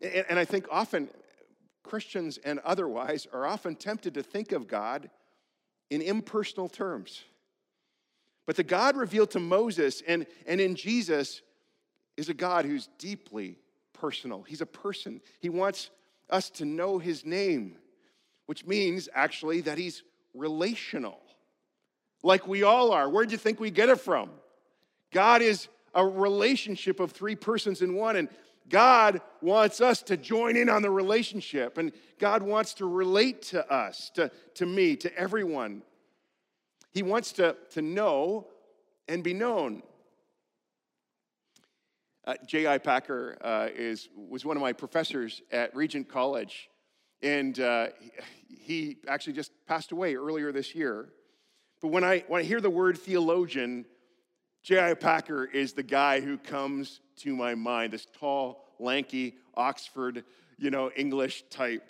And, 0.00 0.24
and 0.30 0.38
I 0.38 0.44
think 0.44 0.66
often 0.70 1.08
Christians 1.86 2.38
and 2.44 2.58
otherwise 2.60 3.26
are 3.32 3.46
often 3.46 3.76
tempted 3.76 4.14
to 4.14 4.22
think 4.22 4.52
of 4.52 4.66
God 4.68 5.08
in 5.90 6.02
impersonal 6.02 6.68
terms. 6.68 7.24
But 8.46 8.56
the 8.56 8.64
God 8.64 8.96
revealed 8.96 9.30
to 9.32 9.40
Moses 9.40 10.02
and, 10.06 10.26
and 10.46 10.60
in 10.60 10.74
Jesus 10.74 11.42
is 12.16 12.28
a 12.28 12.34
God 12.34 12.64
who's 12.64 12.88
deeply 12.98 13.58
personal. 13.92 14.42
He's 14.42 14.60
a 14.60 14.66
person. 14.66 15.20
He 15.40 15.48
wants 15.48 15.90
us 16.30 16.50
to 16.50 16.64
know 16.64 16.98
his 16.98 17.24
name, 17.24 17.76
which 18.46 18.66
means 18.66 19.08
actually 19.14 19.62
that 19.62 19.78
he's 19.78 20.02
relational, 20.34 21.20
like 22.22 22.46
we 22.46 22.62
all 22.62 22.92
are. 22.92 23.08
Where'd 23.08 23.32
you 23.32 23.38
think 23.38 23.60
we 23.60 23.70
get 23.70 23.88
it 23.88 24.00
from? 24.00 24.30
God 25.12 25.42
is 25.42 25.68
a 25.94 26.06
relationship 26.06 27.00
of 27.00 27.12
three 27.12 27.36
persons 27.36 27.80
in 27.80 27.94
one, 27.94 28.16
and 28.16 28.28
God 28.68 29.20
wants 29.40 29.80
us 29.80 30.02
to 30.02 30.16
join 30.16 30.56
in 30.56 30.68
on 30.68 30.82
the 30.82 30.90
relationship, 30.90 31.78
and 31.78 31.92
God 32.18 32.42
wants 32.42 32.74
to 32.74 32.86
relate 32.86 33.42
to 33.42 33.70
us, 33.72 34.10
to, 34.14 34.30
to 34.54 34.66
me, 34.66 34.96
to 34.96 35.16
everyone. 35.16 35.82
He 36.92 37.02
wants 37.02 37.32
to, 37.32 37.56
to 37.72 37.82
know 37.82 38.48
and 39.08 39.22
be 39.22 39.34
known. 39.34 39.82
Uh, 42.26 42.34
J.I. 42.44 42.78
Packer 42.78 43.38
uh, 43.40 43.68
is, 43.72 44.08
was 44.16 44.44
one 44.44 44.56
of 44.56 44.60
my 44.60 44.72
professors 44.72 45.42
at 45.52 45.76
Regent 45.76 46.08
College, 46.08 46.68
and 47.22 47.58
uh, 47.60 47.88
he 48.48 48.96
actually 49.06 49.34
just 49.34 49.52
passed 49.68 49.92
away 49.92 50.16
earlier 50.16 50.50
this 50.50 50.74
year. 50.74 51.10
But 51.80 51.88
when 51.88 52.02
I, 52.02 52.24
when 52.26 52.40
I 52.40 52.44
hear 52.44 52.60
the 52.60 52.70
word 52.70 52.98
theologian, 52.98 53.84
J.I. 54.66 54.94
Packer 54.94 55.44
is 55.44 55.74
the 55.74 55.84
guy 55.84 56.20
who 56.20 56.36
comes 56.36 57.00
to 57.18 57.36
my 57.36 57.54
mind, 57.54 57.92
this 57.92 58.08
tall, 58.18 58.64
lanky, 58.80 59.36
Oxford, 59.54 60.24
you 60.58 60.70
know, 60.72 60.90
English 60.96 61.44
type. 61.50 61.84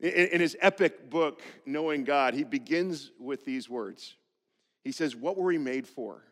In, 0.00 0.08
in 0.08 0.40
his 0.40 0.56
epic 0.62 1.10
book, 1.10 1.42
Knowing 1.66 2.04
God, 2.04 2.32
he 2.32 2.44
begins 2.44 3.10
with 3.20 3.44
these 3.44 3.68
words. 3.68 4.14
He 4.84 4.90
says, 4.90 5.14
What 5.14 5.36
were 5.36 5.48
we 5.48 5.58
made 5.58 5.86
for? 5.86 6.24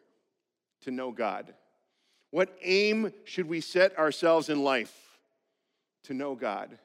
To 0.85 0.91
know 0.91 1.13
God. 1.13 1.53
What 2.31 2.57
aim 2.63 3.13
should 3.25 3.51
we 3.51 3.61
set 3.61 3.99
ourselves 3.99 4.49
in 4.49 4.65
life? 4.65 4.97
To 6.05 6.15
know 6.15 6.37
God. 6.37 6.79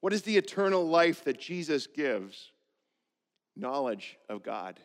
What 0.00 0.12
is 0.12 0.22
the 0.22 0.36
eternal 0.36 0.84
life 0.84 1.22
that 1.22 1.38
Jesus 1.38 1.86
gives? 1.86 2.50
Knowledge 3.54 4.18
of 4.28 4.42
God. 4.42 4.80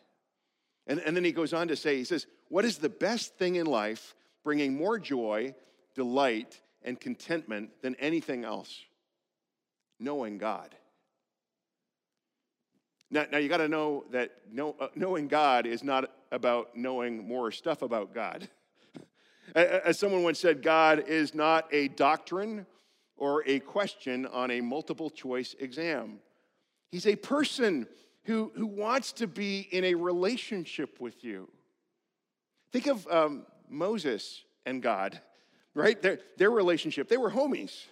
And, 0.86 1.00
and 1.00 1.16
then 1.16 1.24
he 1.24 1.32
goes 1.32 1.54
on 1.54 1.70
to 1.70 1.76
say, 1.76 1.98
he 1.98 2.04
says, 2.04 2.28
What 2.50 2.66
is 2.66 2.78
the 2.78 2.90
best 2.90 3.38
thing 3.38 3.56
in 3.56 3.66
life, 3.66 4.16
bringing 4.44 4.76
more 4.76 5.00
joy, 5.00 5.56
delight, 5.96 6.62
and 6.84 7.00
contentment 7.00 7.72
than 7.82 7.96
anything 7.96 8.46
else? 8.46 8.80
Knowing 10.00 10.38
God. 10.38 10.76
Now, 13.10 13.26
now 13.32 13.38
you 13.38 13.50
got 13.50 13.58
to 13.58 13.68
know 13.68 14.04
that 14.12 14.32
know, 14.52 14.76
uh, 14.80 14.88
knowing 14.96 15.28
God 15.28 15.66
is 15.66 15.84
not 15.84 16.12
about 16.32 16.76
knowing 16.76 17.28
more 17.28 17.52
stuff 17.52 17.82
about 17.82 18.14
God. 18.14 18.50
As 19.56 19.98
someone 19.98 20.24
once 20.24 20.40
said, 20.40 20.62
God 20.62 21.06
is 21.08 21.34
not 21.34 21.68
a 21.72 21.88
doctrine 21.88 22.66
or 23.16 23.44
a 23.48 23.60
question 23.60 24.26
on 24.28 24.52
a 24.52 24.62
multiple 24.62 25.10
choice 25.10 25.56
exam. 25.60 26.20
He's 26.92 27.08
a 27.08 27.16
person 27.16 27.88
who, 28.24 28.52
who 28.56 28.68
wants 28.68 29.14
to 29.14 29.28
be 29.28 29.68
in 29.72 29.86
a 29.86 29.96
relationship 29.96 31.00
with 31.00 31.24
you. 31.24 31.50
Think 32.72 32.88
of 32.88 33.08
um, 33.08 33.46
Moses 33.70 34.44
and 34.66 34.82
God, 34.82 35.20
right? 35.74 36.02
Their, 36.02 36.20
their 36.38 36.52
relationship, 36.52 37.08
they 37.08 37.18
were 37.18 37.32
homies. 37.32 37.86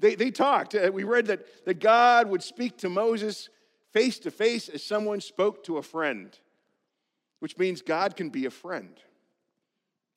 They, 0.00 0.14
they 0.14 0.30
talked. 0.30 0.74
Uh, 0.74 0.90
we 0.92 1.04
read 1.04 1.26
that, 1.26 1.64
that 1.64 1.80
God 1.80 2.28
would 2.28 2.42
speak 2.42 2.78
to 2.78 2.88
Moses 2.88 3.48
face 3.92 4.18
to 4.20 4.30
face 4.30 4.68
as 4.68 4.82
someone 4.82 5.20
spoke 5.20 5.64
to 5.64 5.78
a 5.78 5.82
friend, 5.82 6.38
which 7.40 7.58
means 7.58 7.82
God 7.82 8.16
can 8.16 8.28
be 8.30 8.46
a 8.46 8.50
friend. 8.50 9.00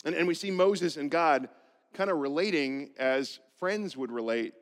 And, 0.06 0.16
and 0.16 0.28
we 0.28 0.34
see 0.34 0.52
Moses 0.52 0.98
and 0.98 1.10
God 1.10 1.50
kind 1.94 2.10
of 2.10 2.18
relating 2.18 2.92
as 2.98 3.40
friends 3.58 3.98
would 3.98 4.12
relate. 4.12 4.54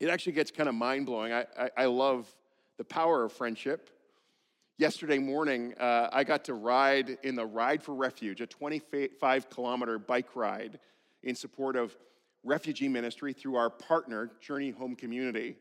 It 0.00 0.08
actually 0.08 0.32
gets 0.32 0.50
kind 0.50 0.68
of 0.68 0.74
mind 0.74 1.06
blowing. 1.06 1.32
I, 1.32 1.46
I, 1.58 1.70
I, 1.76 1.84
love 1.86 2.32
the 2.76 2.84
power 2.84 3.24
of 3.24 3.32
friendship. 3.32 3.90
Yesterday 4.78 5.16
morning, 5.16 5.72
uh, 5.80 6.10
I 6.12 6.22
got 6.22 6.44
to 6.44 6.54
ride 6.54 7.16
in 7.22 7.34
the 7.34 7.46
Ride 7.46 7.82
for 7.82 7.94
Refuge, 7.94 8.42
a 8.42 8.46
25 8.46 9.48
kilometer 9.48 9.98
bike 9.98 10.36
ride 10.36 10.78
in 11.22 11.34
support 11.34 11.76
of 11.76 11.96
refugee 12.44 12.86
ministry 12.86 13.32
through 13.32 13.56
our 13.56 13.70
partner, 13.70 14.30
Journey 14.38 14.72
Home 14.72 14.94
Community. 14.94 15.56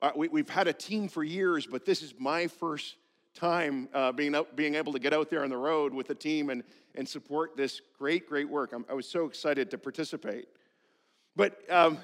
Uh, 0.00 0.12
we, 0.14 0.28
have 0.38 0.48
had 0.48 0.68
a 0.68 0.72
team 0.72 1.08
for 1.08 1.24
years, 1.24 1.66
but 1.66 1.84
this 1.84 2.02
is 2.02 2.14
my 2.20 2.46
first 2.46 2.94
time 3.34 3.88
uh, 3.92 4.12
being, 4.12 4.36
being 4.54 4.76
able 4.76 4.92
to 4.92 5.00
get 5.00 5.12
out 5.12 5.28
there 5.28 5.42
on 5.42 5.50
the 5.50 5.56
road 5.56 5.92
with 5.92 6.10
a 6.10 6.14
team 6.14 6.50
and, 6.50 6.62
and 6.94 7.08
support 7.08 7.56
this 7.56 7.80
great, 7.98 8.28
great 8.28 8.48
work. 8.48 8.72
I'm, 8.72 8.84
i 8.88 8.94
was 8.94 9.08
so 9.08 9.24
excited 9.24 9.72
to 9.72 9.78
participate. 9.78 10.46
But, 11.34 11.58
um, 11.68 11.98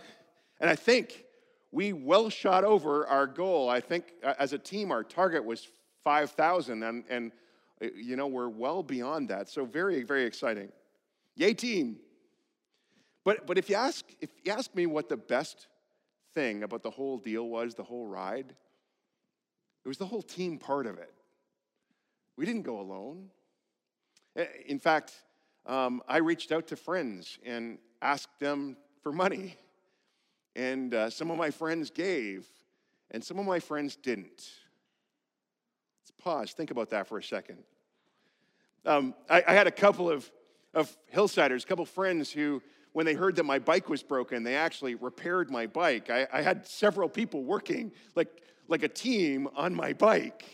and 0.61 0.69
I 0.69 0.75
think 0.75 1.25
we 1.71 1.93
well 1.93 2.31
shot 2.31 2.65
over 2.65 3.07
our 3.07 3.29
goal. 3.29 3.69
I 3.69 3.79
think 3.79 4.07
uh, 4.25 4.35
as 4.41 4.53
a 4.53 4.59
team, 4.59 4.91
our 4.91 5.05
target 5.05 5.45
was 5.45 5.69
5,000, 6.05 6.83
and, 6.83 7.05
and, 7.09 7.33
uh, 7.83 7.87
you 7.95 8.17
know, 8.17 8.27
we're 8.27 8.49
well 8.49 8.83
beyond 8.83 9.29
that. 9.29 9.49
So, 9.49 9.65
very, 9.65 10.03
very 10.03 10.25
exciting. 10.25 10.71
Yay, 11.37 11.55
team. 11.55 11.99
But, 13.25 13.47
but 13.47 13.59
if, 13.59 13.71
you 13.71 13.77
ask, 13.77 14.05
if 14.21 14.31
you 14.45 14.53
ask 14.53 14.75
me 14.75 14.87
what 14.87 15.09
the 15.09 15.17
best 15.17 15.69
thing 16.35 16.63
about 16.63 16.83
the 16.83 16.91
whole 16.91 17.19
deal 17.19 17.49
was, 17.49 17.75
the 17.75 17.85
whole 17.85 18.07
ride, 18.07 18.55
it 19.85 19.89
was 19.89 19.99
the 19.99 20.07
whole 20.07 20.23
team 20.23 20.59
part 20.59 20.87
of 20.87 20.99
it. 20.99 21.13
We 22.37 22.47
didn't 22.47 22.63
go 22.63 22.81
alone. 22.81 23.29
Eh, 24.37 24.47
in 24.67 24.79
fact, 24.79 25.13
um, 25.67 26.03
I 26.09 26.19
reached 26.19 26.53
out 26.53 26.67
to 26.69 26.77
friends 26.77 27.39
and 27.45 27.79
asked 28.01 28.39
them 28.41 28.77
for 29.03 29.13
money. 29.13 29.57
And 30.55 30.93
uh, 30.95 31.11
some 31.11 31.31
of 31.31 31.39
my 31.39 31.51
friends 31.51 31.91
gave, 31.91 32.47
and 33.11 33.25
some 33.25 33.39
of 33.39 33.47
my 33.47 33.59
friends 33.59 33.97
didn't. 33.97 34.51
Pause, 36.23 36.53
think 36.53 36.71
about 36.71 36.91
that 36.91 37.09
for 37.09 37.19
a 37.19 37.23
second. 37.23 37.59
Um, 38.87 39.15
I, 39.29 39.43
I, 39.47 39.55
had 39.55 39.67
a 39.67 39.73
couple 39.73 40.09
of, 40.09 40.31
of 40.73 40.97
hillsiders, 41.13 41.65
a 41.65 41.67
couple 41.67 41.85
friends 41.85 42.31
who 42.31 42.63
when 42.93 43.07
they 43.07 43.15
heard 43.15 43.37
that 43.37 43.45
my 43.45 43.59
bike 43.59 43.89
was 43.89 44.03
broken, 44.03 44.43
they 44.43 44.55
actually 44.55 44.95
repaired 44.95 45.51
my 45.51 45.67
bike. 45.67 46.11
I, 46.11 46.27
I 46.33 46.43
had 46.43 46.67
several 46.67 47.09
people 47.09 47.43
working 47.43 47.93
like, 48.15 48.43
like 48.69 48.83
a 48.83 48.89
team 48.89 49.49
on 49.57 49.75
my 49.75 49.95
bike. 49.95 50.45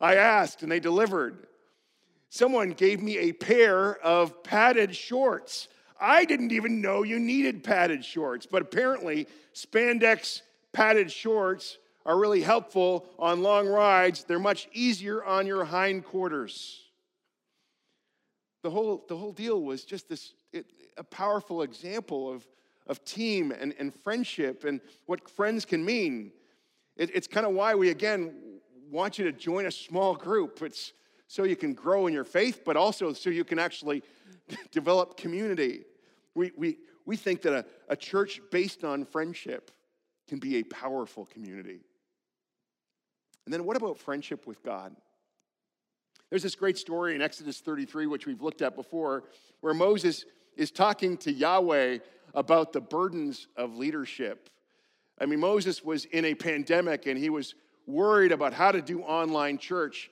I 0.00 0.16
asked 0.16 0.62
and 0.62 0.72
they 0.72 0.80
delivered. 0.80 1.46
Someone 2.28 2.70
gave 2.70 3.00
me 3.00 3.18
a 3.18 3.32
pair 3.32 3.96
of 3.98 4.42
padded 4.42 4.96
shorts. 4.96 5.68
I 6.00 6.24
didn't 6.24 6.52
even 6.52 6.80
know 6.80 7.02
you 7.02 7.20
needed 7.20 7.62
padded 7.62 8.04
shorts, 8.04 8.46
but 8.46 8.62
apparently, 8.62 9.28
spandex 9.54 10.42
padded 10.72 11.12
shorts 11.12 11.78
are 12.06 12.18
really 12.18 12.42
helpful 12.42 13.06
on 13.18 13.42
long 13.42 13.66
rides. 13.66 14.24
They're 14.24 14.38
much 14.38 14.68
easier 14.72 15.24
on 15.24 15.46
your 15.46 15.64
hindquarters. 15.64 16.80
The 18.62 18.70
whole, 18.70 19.04
the 19.08 19.16
whole 19.16 19.32
deal 19.32 19.62
was 19.62 19.84
just 19.84 20.08
this 20.08 20.32
it, 20.52 20.66
a 20.96 21.04
powerful 21.04 21.62
example 21.62 22.30
of, 22.32 22.46
of 22.86 23.04
team 23.04 23.52
and, 23.52 23.74
and 23.78 23.94
friendship 23.94 24.64
and 24.64 24.80
what 25.06 25.28
friends 25.28 25.64
can 25.64 25.84
mean. 25.84 26.32
It, 26.96 27.10
it's 27.14 27.26
kind 27.26 27.46
of 27.46 27.52
why 27.52 27.74
we, 27.74 27.90
again, 27.90 28.60
want 28.90 29.18
you 29.18 29.24
to 29.24 29.32
join 29.32 29.66
a 29.66 29.70
small 29.70 30.14
group. 30.14 30.62
It's 30.62 30.92
so 31.26 31.44
you 31.44 31.56
can 31.56 31.74
grow 31.74 32.06
in 32.06 32.12
your 32.12 32.24
faith, 32.24 32.62
but 32.64 32.76
also 32.76 33.12
so 33.12 33.30
you 33.30 33.44
can 33.44 33.58
actually 33.58 34.02
develop 34.70 35.16
community. 35.16 35.84
We, 36.34 36.52
we, 36.56 36.78
we 37.04 37.16
think 37.16 37.42
that 37.42 37.52
a, 37.52 37.64
a 37.88 37.96
church 37.96 38.40
based 38.50 38.84
on 38.84 39.04
friendship 39.04 39.70
can 40.28 40.38
be 40.38 40.56
a 40.56 40.62
powerful 40.64 41.26
community. 41.26 41.80
And 43.44 43.52
then 43.52 43.64
what 43.64 43.76
about 43.76 43.98
friendship 43.98 44.46
with 44.46 44.62
God? 44.62 44.94
There's 46.30 46.42
this 46.42 46.54
great 46.54 46.78
story 46.78 47.14
in 47.14 47.22
Exodus 47.22 47.60
33, 47.60 48.06
which 48.06 48.26
we've 48.26 48.42
looked 48.42 48.62
at 48.62 48.74
before, 48.74 49.24
where 49.60 49.74
Moses 49.74 50.24
is 50.56 50.70
talking 50.70 51.16
to 51.18 51.32
Yahweh 51.32 51.98
about 52.34 52.72
the 52.72 52.80
burdens 52.80 53.46
of 53.56 53.76
leadership. 53.76 54.48
I 55.20 55.26
mean, 55.26 55.40
Moses 55.40 55.84
was 55.84 56.06
in 56.06 56.24
a 56.24 56.34
pandemic 56.34 57.06
and 57.06 57.16
he 57.16 57.30
was 57.30 57.54
worried 57.86 58.32
about 58.32 58.52
how 58.52 58.72
to 58.72 58.82
do 58.82 59.02
online 59.02 59.58
church. 59.58 60.10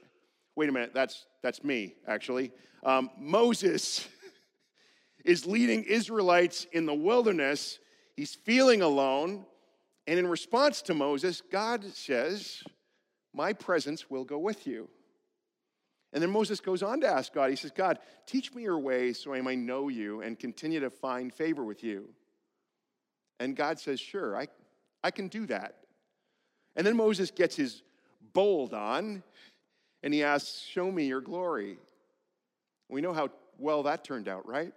Wait 0.55 0.69
a 0.69 0.73
minute, 0.73 0.93
that's, 0.95 1.27
that's 1.43 1.65
me, 1.65 1.95
actually. 2.07 2.53
Um, 2.85 3.11
Moses 3.19 4.09
is 5.25 5.47
leading 5.47 5.83
Israelites 5.85 6.67
in 6.73 6.87
the 6.87 6.95
wilderness. 6.95 7.79
He's 8.17 8.35
feeling 8.35 8.83
alone. 8.83 9.45
And 10.07 10.19
in 10.19 10.27
response 10.27 10.83
to 10.83 10.95
Moses, 10.95 11.43
God 11.51 11.85
says, 11.95 12.63
My 13.35 13.53
presence 13.53 14.11
will 14.11 14.25
go 14.25 14.39
with 14.39 14.67
you. 14.67 14.89
And 16.13 16.23
then 16.23 16.31
Moses 16.31 16.61
goes 16.61 16.83
on 16.83 17.01
to 17.01 17.07
ask 17.07 17.33
God, 17.33 17.51
he 17.51 17.57
says, 17.57 17.71
God, 17.71 17.99
teach 18.27 18.55
me 18.55 18.63
your 18.63 18.79
ways 18.79 19.19
so 19.19 19.33
I 19.33 19.41
may 19.41 19.57
know 19.57 19.89
you 19.89 20.21
and 20.21 20.39
continue 20.39 20.81
to 20.81 20.91
find 20.91 21.33
favor 21.33 21.65
with 21.65 21.83
you. 21.83 22.11
And 23.41 23.57
God 23.57 23.81
says, 23.81 23.99
Sure, 23.99 24.37
I, 24.37 24.49
I 25.03 25.11
can 25.11 25.29
do 25.29 25.47
that. 25.47 25.77
And 26.77 26.87
then 26.87 26.97
Moses 26.97 27.31
gets 27.31 27.57
his 27.57 27.83
bold 28.35 28.75
on 28.75 29.23
and 30.03 30.13
he 30.13 30.23
asks, 30.23 30.61
Show 30.61 30.91
me 30.91 31.07
your 31.07 31.23
glory. 31.23 31.79
We 32.89 33.01
know 33.01 33.15
how 33.15 33.31
well 33.59 33.83
that 33.85 34.05
turned 34.05 34.29
out, 34.29 34.47
right? 34.47 34.73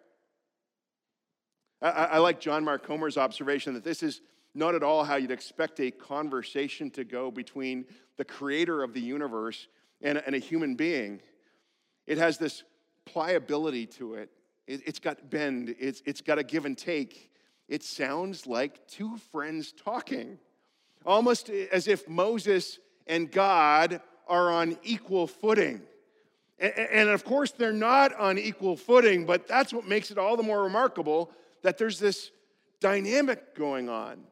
I, 1.82 1.90
I 1.90 2.18
like 2.20 2.40
John 2.40 2.64
Mark 2.64 2.86
Comer's 2.86 3.18
observation 3.18 3.74
that 3.74 3.84
this 3.84 4.02
is 4.02 4.22
not 4.56 4.74
at 4.74 4.84
all 4.84 5.04
how 5.04 5.18
you'd 5.18 5.32
expect 5.32 5.80
a 5.80 5.92
conversation 5.92 6.90
to 6.92 7.04
go 7.04 7.30
between 7.30 7.86
the 8.18 8.26
creator 8.26 8.82
of 8.82 8.94
the 8.94 9.02
universe 9.02 9.68
and 10.02 10.18
and 10.26 10.36
a 10.36 10.40
human 10.40 10.76
being. 10.76 11.22
It 12.08 12.18
has 12.18 12.38
this 12.38 12.64
pliability 13.06 13.86
to 13.86 14.16
it, 14.16 14.30
it 14.68 14.86
has 14.86 15.00
got 15.00 15.30
bend, 15.30 15.76
it's, 15.80 16.02
it's 16.06 16.22
got 16.22 16.40
a 16.40 16.44
give 16.44 16.66
and 16.66 16.78
take. 16.78 17.32
It 17.68 17.84
sounds 17.84 18.46
like 18.46 18.88
two 18.88 19.18
friends 19.32 19.72
talking, 19.72 20.38
almost 21.06 21.50
as 21.50 21.88
if 21.88 22.08
Moses 22.08 22.80
and 23.08 23.32
God 23.32 24.02
are 24.28 24.52
on 24.52 24.78
equal 24.84 25.28
footing. 25.28 25.82
And 26.58 27.10
of 27.10 27.26
course, 27.26 27.52
they're 27.52 27.74
not 27.74 28.14
on 28.16 28.38
equal 28.38 28.78
footing, 28.78 29.26
but 29.26 29.48
that's 29.48 29.74
what 29.74 29.88
makes 29.88 30.10
it 30.10 30.18
all 30.18 30.38
the 30.38 30.44
more 30.44 30.64
remarkable 30.64 31.32
that 31.64 31.78
there's 31.78 32.00
this 32.00 32.32
dynamic 32.80 33.56
going 33.56 33.90
on. 33.90 34.24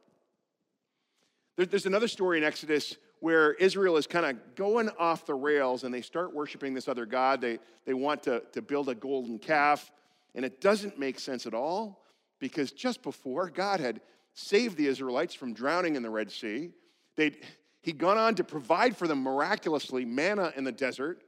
There's 1.55 1.85
another 1.85 2.07
story 2.07 2.39
in 2.39 2.43
Exodus 2.43 2.97
where 3.19 3.53
Israel 3.53 3.95
is 3.97 4.07
kind 4.07 4.25
of 4.25 4.55
going 4.55 4.89
off 4.97 5.25
the 5.25 5.35
rails 5.35 5.83
and 5.83 5.93
they 5.93 6.01
start 6.01 6.33
worshiping 6.33 6.73
this 6.73 6.87
other 6.87 7.05
God. 7.05 7.41
They, 7.41 7.59
they 7.85 7.93
want 7.93 8.23
to, 8.23 8.41
to 8.53 8.61
build 8.61 8.89
a 8.89 8.95
golden 8.95 9.39
calf, 9.39 9.91
and 10.35 10.43
it 10.43 10.59
doesn't 10.59 10.97
make 10.97 11.19
sense 11.19 11.45
at 11.45 11.53
all 11.53 12.03
because 12.39 12.71
just 12.71 13.03
before, 13.03 13.49
God 13.49 13.79
had 13.79 14.01
saved 14.33 14.77
the 14.77 14.87
Israelites 14.87 15.35
from 15.35 15.53
drowning 15.53 15.95
in 15.95 16.01
the 16.03 16.09
Red 16.09 16.31
Sea. 16.31 16.71
They'd, 17.15 17.37
he'd 17.81 17.99
gone 17.99 18.17
on 18.17 18.35
to 18.35 18.43
provide 18.43 18.97
for 18.97 19.07
them 19.07 19.21
miraculously 19.21 20.05
manna 20.05 20.51
in 20.57 20.63
the 20.63 20.71
desert. 20.71 21.23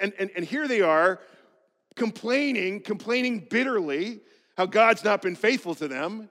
And, 0.00 0.12
and, 0.18 0.30
and 0.34 0.44
here 0.44 0.66
they 0.66 0.80
are 0.80 1.20
complaining, 1.94 2.80
complaining 2.80 3.46
bitterly 3.48 4.20
how 4.56 4.66
God's 4.66 5.04
not 5.04 5.22
been 5.22 5.36
faithful 5.36 5.74
to 5.76 5.86
them. 5.86 6.28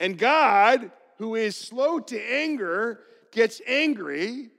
And 0.00 0.18
God 0.18 0.90
who 1.18 1.34
is 1.34 1.56
slow 1.56 2.00
to 2.00 2.20
anger, 2.20 3.00
gets 3.32 3.60
angry, 3.66 4.50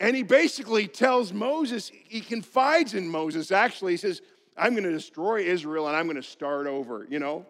and 0.00 0.16
he 0.16 0.22
basically 0.22 0.88
tells 0.88 1.32
Moses, 1.32 1.90
he 2.04 2.20
confides 2.20 2.94
in 2.94 3.08
Moses, 3.08 3.50
actually. 3.50 3.92
He 3.92 3.98
says, 3.98 4.20
I'm 4.56 4.72
going 4.72 4.84
to 4.84 4.92
destroy 4.92 5.40
Israel 5.40 5.86
and 5.86 5.96
I'm 5.96 6.06
going 6.06 6.16
to 6.16 6.22
start 6.22 6.66
over, 6.66 7.06
you 7.08 7.18
know? 7.18 7.46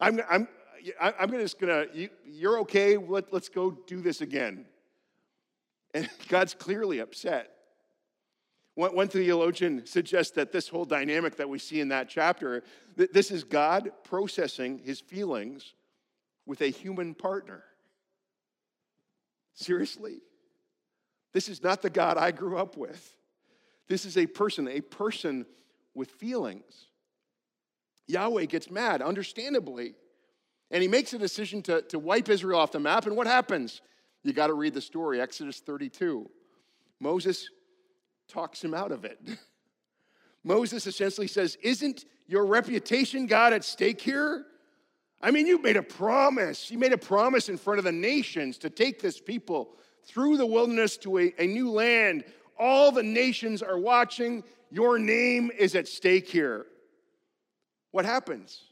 I'm, 0.00 0.20
I'm, 0.30 0.48
I'm 1.00 1.30
just 1.30 1.58
going 1.58 1.88
to, 1.88 1.96
you, 1.96 2.10
you're 2.26 2.58
okay, 2.60 2.96
Let, 2.96 3.32
let's 3.32 3.48
go 3.48 3.70
do 3.70 4.00
this 4.00 4.20
again. 4.20 4.66
And 5.94 6.08
God's 6.28 6.54
clearly 6.54 6.98
upset. 6.98 7.50
One, 8.74 8.94
one 8.94 9.08
theologian 9.08 9.86
suggests 9.86 10.32
that 10.32 10.52
this 10.52 10.68
whole 10.68 10.84
dynamic 10.84 11.36
that 11.36 11.48
we 11.48 11.58
see 11.58 11.80
in 11.80 11.88
that 11.88 12.08
chapter, 12.08 12.62
that 12.96 13.12
this 13.12 13.30
is 13.30 13.44
God 13.44 13.90
processing 14.04 14.78
his 14.84 15.00
feelings 15.00 15.74
with 16.46 16.60
a 16.60 16.68
human 16.68 17.14
partner. 17.14 17.64
Seriously? 19.58 20.20
This 21.32 21.48
is 21.48 21.64
not 21.64 21.82
the 21.82 21.90
God 21.90 22.16
I 22.16 22.30
grew 22.30 22.56
up 22.56 22.76
with. 22.76 23.16
This 23.88 24.04
is 24.04 24.16
a 24.16 24.26
person, 24.26 24.68
a 24.68 24.80
person 24.80 25.46
with 25.94 26.12
feelings. 26.12 26.86
Yahweh 28.06 28.44
gets 28.44 28.70
mad, 28.70 29.02
understandably. 29.02 29.94
And 30.70 30.80
he 30.80 30.88
makes 30.88 31.12
a 31.12 31.18
decision 31.18 31.60
to, 31.62 31.82
to 31.82 31.98
wipe 31.98 32.28
Israel 32.28 32.60
off 32.60 32.70
the 32.70 32.78
map. 32.78 33.06
And 33.06 33.16
what 33.16 33.26
happens? 33.26 33.80
You 34.22 34.32
got 34.32 34.46
to 34.46 34.54
read 34.54 34.74
the 34.74 34.80
story, 34.80 35.20
Exodus 35.20 35.58
32. 35.58 36.30
Moses 37.00 37.48
talks 38.28 38.62
him 38.62 38.74
out 38.74 38.92
of 38.92 39.04
it. 39.04 39.18
Moses 40.44 40.86
essentially 40.86 41.26
says, 41.26 41.56
Isn't 41.62 42.04
your 42.28 42.46
reputation, 42.46 43.26
God, 43.26 43.52
at 43.52 43.64
stake 43.64 44.00
here? 44.00 44.44
I 45.20 45.30
mean, 45.30 45.46
you 45.46 45.60
made 45.60 45.76
a 45.76 45.82
promise. 45.82 46.70
You 46.70 46.78
made 46.78 46.92
a 46.92 46.98
promise 46.98 47.48
in 47.48 47.58
front 47.58 47.78
of 47.78 47.84
the 47.84 47.92
nations 47.92 48.58
to 48.58 48.70
take 48.70 49.00
this 49.00 49.20
people 49.20 49.70
through 50.04 50.36
the 50.36 50.46
wilderness 50.46 50.96
to 50.98 51.18
a, 51.18 51.34
a 51.38 51.46
new 51.46 51.70
land. 51.70 52.24
All 52.58 52.92
the 52.92 53.02
nations 53.02 53.62
are 53.62 53.78
watching. 53.78 54.44
Your 54.70 54.98
name 54.98 55.50
is 55.56 55.74
at 55.74 55.88
stake 55.88 56.28
here. 56.28 56.66
What 57.90 58.04
happens? 58.04 58.62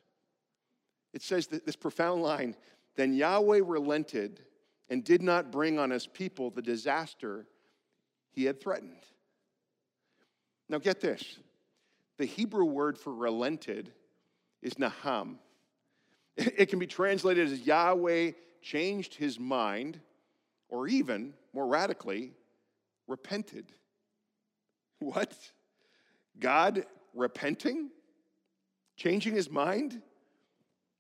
It 1.13 1.23
says 1.23 1.47
that 1.49 1.65
this 1.67 1.77
profound 1.77 2.23
line 2.23 2.55
Then 2.95 3.13
Yahweh 3.13 3.61
relented 3.65 4.41
and 4.89 5.03
did 5.03 5.23
not 5.23 5.51
bring 5.51 5.79
on 5.79 5.91
his 5.91 6.07
people 6.07 6.51
the 6.51 6.63
disaster 6.63 7.47
he 8.31 8.45
had 8.45 8.61
threatened. 8.61 9.03
Now, 10.69 10.79
get 10.79 11.01
this 11.01 11.39
the 12.19 12.27
Hebrew 12.27 12.65
word 12.65 12.99
for 12.99 13.13
relented 13.13 13.93
is 14.63 14.75
naham. 14.75 15.37
It 16.57 16.68
can 16.68 16.79
be 16.79 16.87
translated 16.87 17.51
as 17.51 17.61
Yahweh 17.61 18.33
changed 18.61 19.14
his 19.14 19.38
mind, 19.38 20.01
or 20.68 20.87
even 20.88 21.35
more 21.53 21.66
radically, 21.66 22.33
repented. 23.07 23.66
What? 24.99 25.35
God 26.38 26.87
repenting? 27.14 27.90
Changing 28.96 29.35
his 29.35 29.51
mind? 29.51 30.01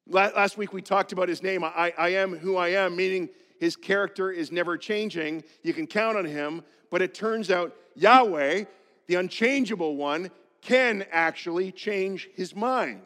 Last 0.06 0.58
week 0.58 0.74
we 0.74 0.82
talked 0.82 1.12
about 1.12 1.30
his 1.30 1.42
name. 1.42 1.64
I, 1.64 1.94
I 1.96 2.10
am 2.10 2.36
who 2.36 2.56
I 2.56 2.68
am, 2.68 2.94
meaning 2.94 3.30
his 3.58 3.74
character 3.74 4.30
is 4.30 4.52
never 4.52 4.76
changing. 4.76 5.44
You 5.62 5.72
can 5.72 5.86
count 5.86 6.18
on 6.18 6.26
him. 6.26 6.62
But 6.90 7.02
it 7.02 7.14
turns 7.14 7.50
out 7.50 7.74
Yahweh, 7.94 8.64
the 9.06 9.14
unchangeable 9.14 9.96
one, 9.96 10.30
can 10.60 11.06
actually 11.10 11.72
change 11.72 12.28
his 12.34 12.54
mind. 12.54 13.00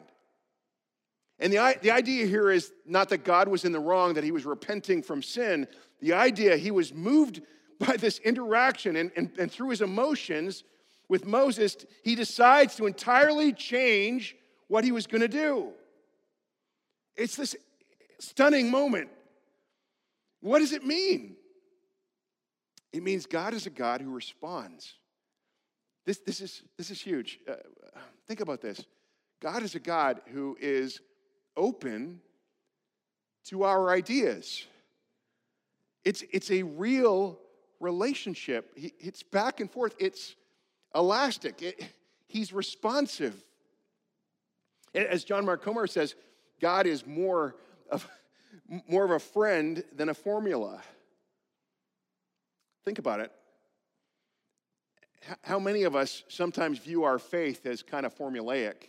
And 1.41 1.53
the, 1.53 1.77
the 1.81 1.91
idea 1.91 2.27
here 2.27 2.51
is 2.51 2.71
not 2.87 3.09
that 3.09 3.25
God 3.25 3.49
was 3.49 3.65
in 3.65 3.73
the 3.73 3.81
wrong, 3.81 4.15
that 4.15 4.25
he 4.25 4.31
was 4.31 4.45
repenting 4.45 5.03
from 5.03 5.23
sin. 5.23 5.67
The 6.01 6.13
idea, 6.13 6.57
he 6.57 6.71
was 6.71 6.93
moved 6.93 7.41
by 7.79 7.97
this 7.97 8.19
interaction, 8.19 8.97
and, 8.97 9.11
and, 9.17 9.31
and 9.39 9.51
through 9.51 9.71
his 9.71 9.81
emotions 9.81 10.65
with 11.09 11.25
Moses, 11.25 11.77
he 12.05 12.15
decides 12.15 12.77
to 12.77 12.87
entirely 12.87 13.53
change 13.55 14.37
what 14.69 14.85
he 14.85 14.93
was 14.93 15.07
going 15.07 15.23
to 15.23 15.29
do. 15.29 15.71
It's 17.17 17.37
this 17.37 17.57
stunning 18.19 18.71
moment. 18.71 19.09
What 20.41 20.61
does 20.61 20.73
it 20.73 20.85
mean? 20.85 21.37
It 22.93 23.03
means 23.03 23.27
God 23.27 23.55
is 23.55 23.67
a 23.67 23.71
God 23.71 24.01
who 24.03 24.11
responds. 24.11 24.95
This, 26.07 26.19
this, 26.19 26.41
is, 26.41 26.63
this 26.77 26.91
is 26.91 27.01
huge. 27.01 27.39
Uh, 27.49 27.55
think 28.27 28.41
about 28.41 28.61
this 28.61 28.85
God 29.41 29.63
is 29.63 29.75
a 29.75 29.81
God 29.81 30.21
who 30.33 30.57
is 30.61 31.01
open 31.57 32.21
to 33.45 33.65
our 33.65 33.91
ideas. 33.91 34.67
It's, 36.05 36.23
it's 36.33 36.51
a 36.51 36.63
real 36.63 37.39
relationship. 37.81 38.73
It's 38.77 39.23
back 39.23 39.61
and 39.61 39.71
forth, 39.71 39.95
it's 39.99 40.37
elastic, 40.95 41.63
it, 41.63 41.83
he's 42.27 42.53
responsive. 42.53 43.45
As 44.95 45.25
John 45.25 45.45
Mark 45.45 45.63
Comer 45.63 45.87
says, 45.87 46.15
God 46.61 46.87
is 46.87 47.07
more 47.07 47.57
of, 47.91 48.09
more 48.89 49.05
of 49.05 49.11
a 49.13 49.19
friend 49.19 49.85
than 49.95 50.09
a 50.09 50.15
formula. 50.15 50.83
Think 52.85 52.99
about 52.99 53.21
it. 53.21 53.33
How 55.43 55.59
many 55.59 55.83
of 55.85 55.95
us 55.95 56.25
sometimes 56.29 56.79
view 56.79 57.05
our 57.05 57.19
faith 57.19 57.67
as 57.67 57.83
kind 57.83 58.07
of 58.07 58.17
formulaic? 58.17 58.89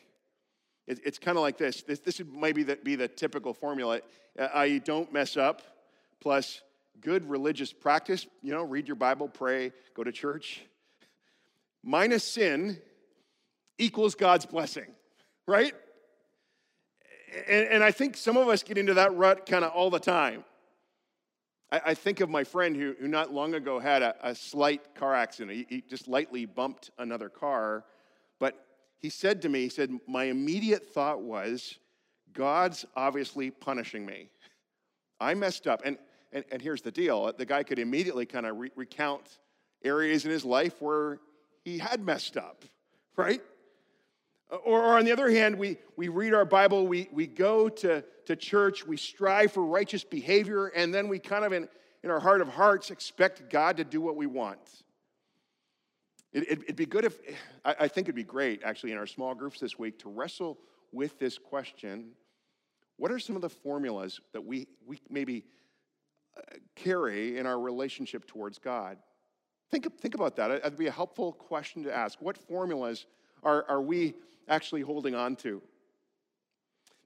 It's 1.03 1.19
kind 1.19 1.37
of 1.37 1.41
like 1.41 1.57
this. 1.57 1.83
This, 1.83 1.99
this 1.99 2.17
would 2.19 2.33
maybe 2.33 2.63
be 2.63 2.95
the 2.95 3.07
typical 3.07 3.53
formula. 3.53 4.01
Uh, 4.37 4.47
I 4.53 4.79
don't 4.79 5.11
mess 5.13 5.37
up, 5.37 5.61
plus 6.19 6.61
good 7.01 7.29
religious 7.29 7.73
practice, 7.73 8.27
you 8.41 8.51
know, 8.51 8.63
read 8.63 8.87
your 8.87 8.95
Bible, 8.95 9.27
pray, 9.27 9.71
go 9.95 10.03
to 10.03 10.11
church, 10.11 10.61
minus 11.83 12.23
sin 12.23 12.79
equals 13.77 14.15
God's 14.15 14.45
blessing, 14.45 14.87
right? 15.47 15.73
And, 17.47 17.67
and 17.67 17.83
I 17.83 17.91
think 17.91 18.17
some 18.17 18.37
of 18.37 18.47
us 18.47 18.61
get 18.61 18.77
into 18.77 18.93
that 18.95 19.15
rut 19.15 19.45
kind 19.45 19.65
of 19.65 19.71
all 19.71 19.89
the 19.89 19.99
time. 19.99 20.43
I, 21.71 21.81
I, 21.85 21.93
think 21.93 22.19
of 22.19 22.29
my 22.29 22.43
friend 22.43 22.75
who, 22.75 22.95
who 22.99 23.07
not 23.07 23.33
long 23.33 23.55
ago 23.55 23.79
had 23.79 24.01
a, 24.01 24.15
a 24.21 24.35
slight 24.35 24.93
car 24.95 25.15
accident. 25.15 25.57
He, 25.57 25.65
he 25.69 25.81
just 25.89 26.07
lightly 26.07 26.45
bumped 26.45 26.91
another 26.99 27.29
car, 27.29 27.85
he 29.01 29.09
said 29.09 29.41
to 29.43 29.49
me, 29.49 29.61
he 29.61 29.69
said, 29.69 29.91
My 30.07 30.25
immediate 30.25 30.93
thought 30.93 31.21
was, 31.21 31.77
God's 32.33 32.85
obviously 32.95 33.51
punishing 33.51 34.05
me. 34.05 34.29
I 35.19 35.33
messed 35.33 35.67
up. 35.67 35.81
And 35.83 35.97
and, 36.33 36.45
and 36.51 36.61
here's 36.61 36.81
the 36.81 36.91
deal 36.91 37.31
the 37.37 37.45
guy 37.45 37.63
could 37.63 37.79
immediately 37.79 38.25
kind 38.25 38.45
of 38.45 38.57
re- 38.57 38.71
recount 38.75 39.39
areas 39.83 40.25
in 40.25 40.31
his 40.31 40.45
life 40.45 40.81
where 40.81 41.19
he 41.63 41.77
had 41.77 42.01
messed 42.01 42.37
up, 42.37 42.63
right? 43.15 43.41
Or, 44.49 44.81
or, 44.81 44.97
on 44.97 45.05
the 45.05 45.11
other 45.11 45.29
hand, 45.29 45.57
we, 45.57 45.77
we 45.95 46.09
read 46.09 46.33
our 46.33 46.45
Bible, 46.45 46.85
we, 46.85 47.07
we 47.11 47.25
go 47.25 47.69
to, 47.69 48.03
to 48.25 48.35
church, 48.35 48.85
we 48.85 48.97
strive 48.97 49.53
for 49.53 49.63
righteous 49.63 50.03
behavior, 50.03 50.67
and 50.67 50.93
then 50.93 51.07
we 51.07 51.19
kind 51.19 51.45
of, 51.45 51.53
in, 51.53 51.69
in 52.03 52.11
our 52.11 52.19
heart 52.19 52.41
of 52.41 52.49
hearts, 52.49 52.91
expect 52.91 53.49
God 53.49 53.77
to 53.77 53.85
do 53.85 54.01
what 54.01 54.17
we 54.17 54.25
want. 54.25 54.59
It, 56.33 56.65
would 56.67 56.75
be 56.77 56.85
good 56.85 57.03
if, 57.03 57.19
I, 57.65 57.89
think 57.89 58.05
it'd 58.05 58.15
be 58.15 58.23
great 58.23 58.61
actually 58.63 58.93
in 58.93 58.97
our 58.97 59.05
small 59.05 59.35
groups 59.35 59.59
this 59.59 59.77
week 59.77 59.99
to 59.99 60.09
wrestle 60.09 60.57
with 60.93 61.19
this 61.19 61.37
question 61.37 62.11
what 63.01 63.11
are 63.11 63.17
some 63.17 63.35
of 63.35 63.41
the 63.41 63.49
formulas 63.49 64.21
that 64.31 64.45
we, 64.45 64.67
we 64.85 64.99
maybe 65.09 65.43
uh, 66.37 66.41
carry 66.75 67.39
in 67.39 67.47
our 67.47 67.59
relationship 67.59 68.27
towards 68.27 68.59
God? 68.59 68.99
Think, 69.71 69.99
think 69.99 70.13
about 70.13 70.35
that. 70.35 70.51
It'd 70.51 70.77
be 70.77 70.85
a 70.85 70.91
helpful 70.91 71.33
question 71.33 71.81
to 71.85 71.91
ask. 71.91 72.21
What 72.21 72.37
formulas 72.37 73.07
are, 73.41 73.65
are 73.67 73.81
we 73.81 74.13
actually 74.47 74.81
holding 74.81 75.15
on 75.15 75.35
to? 75.37 75.63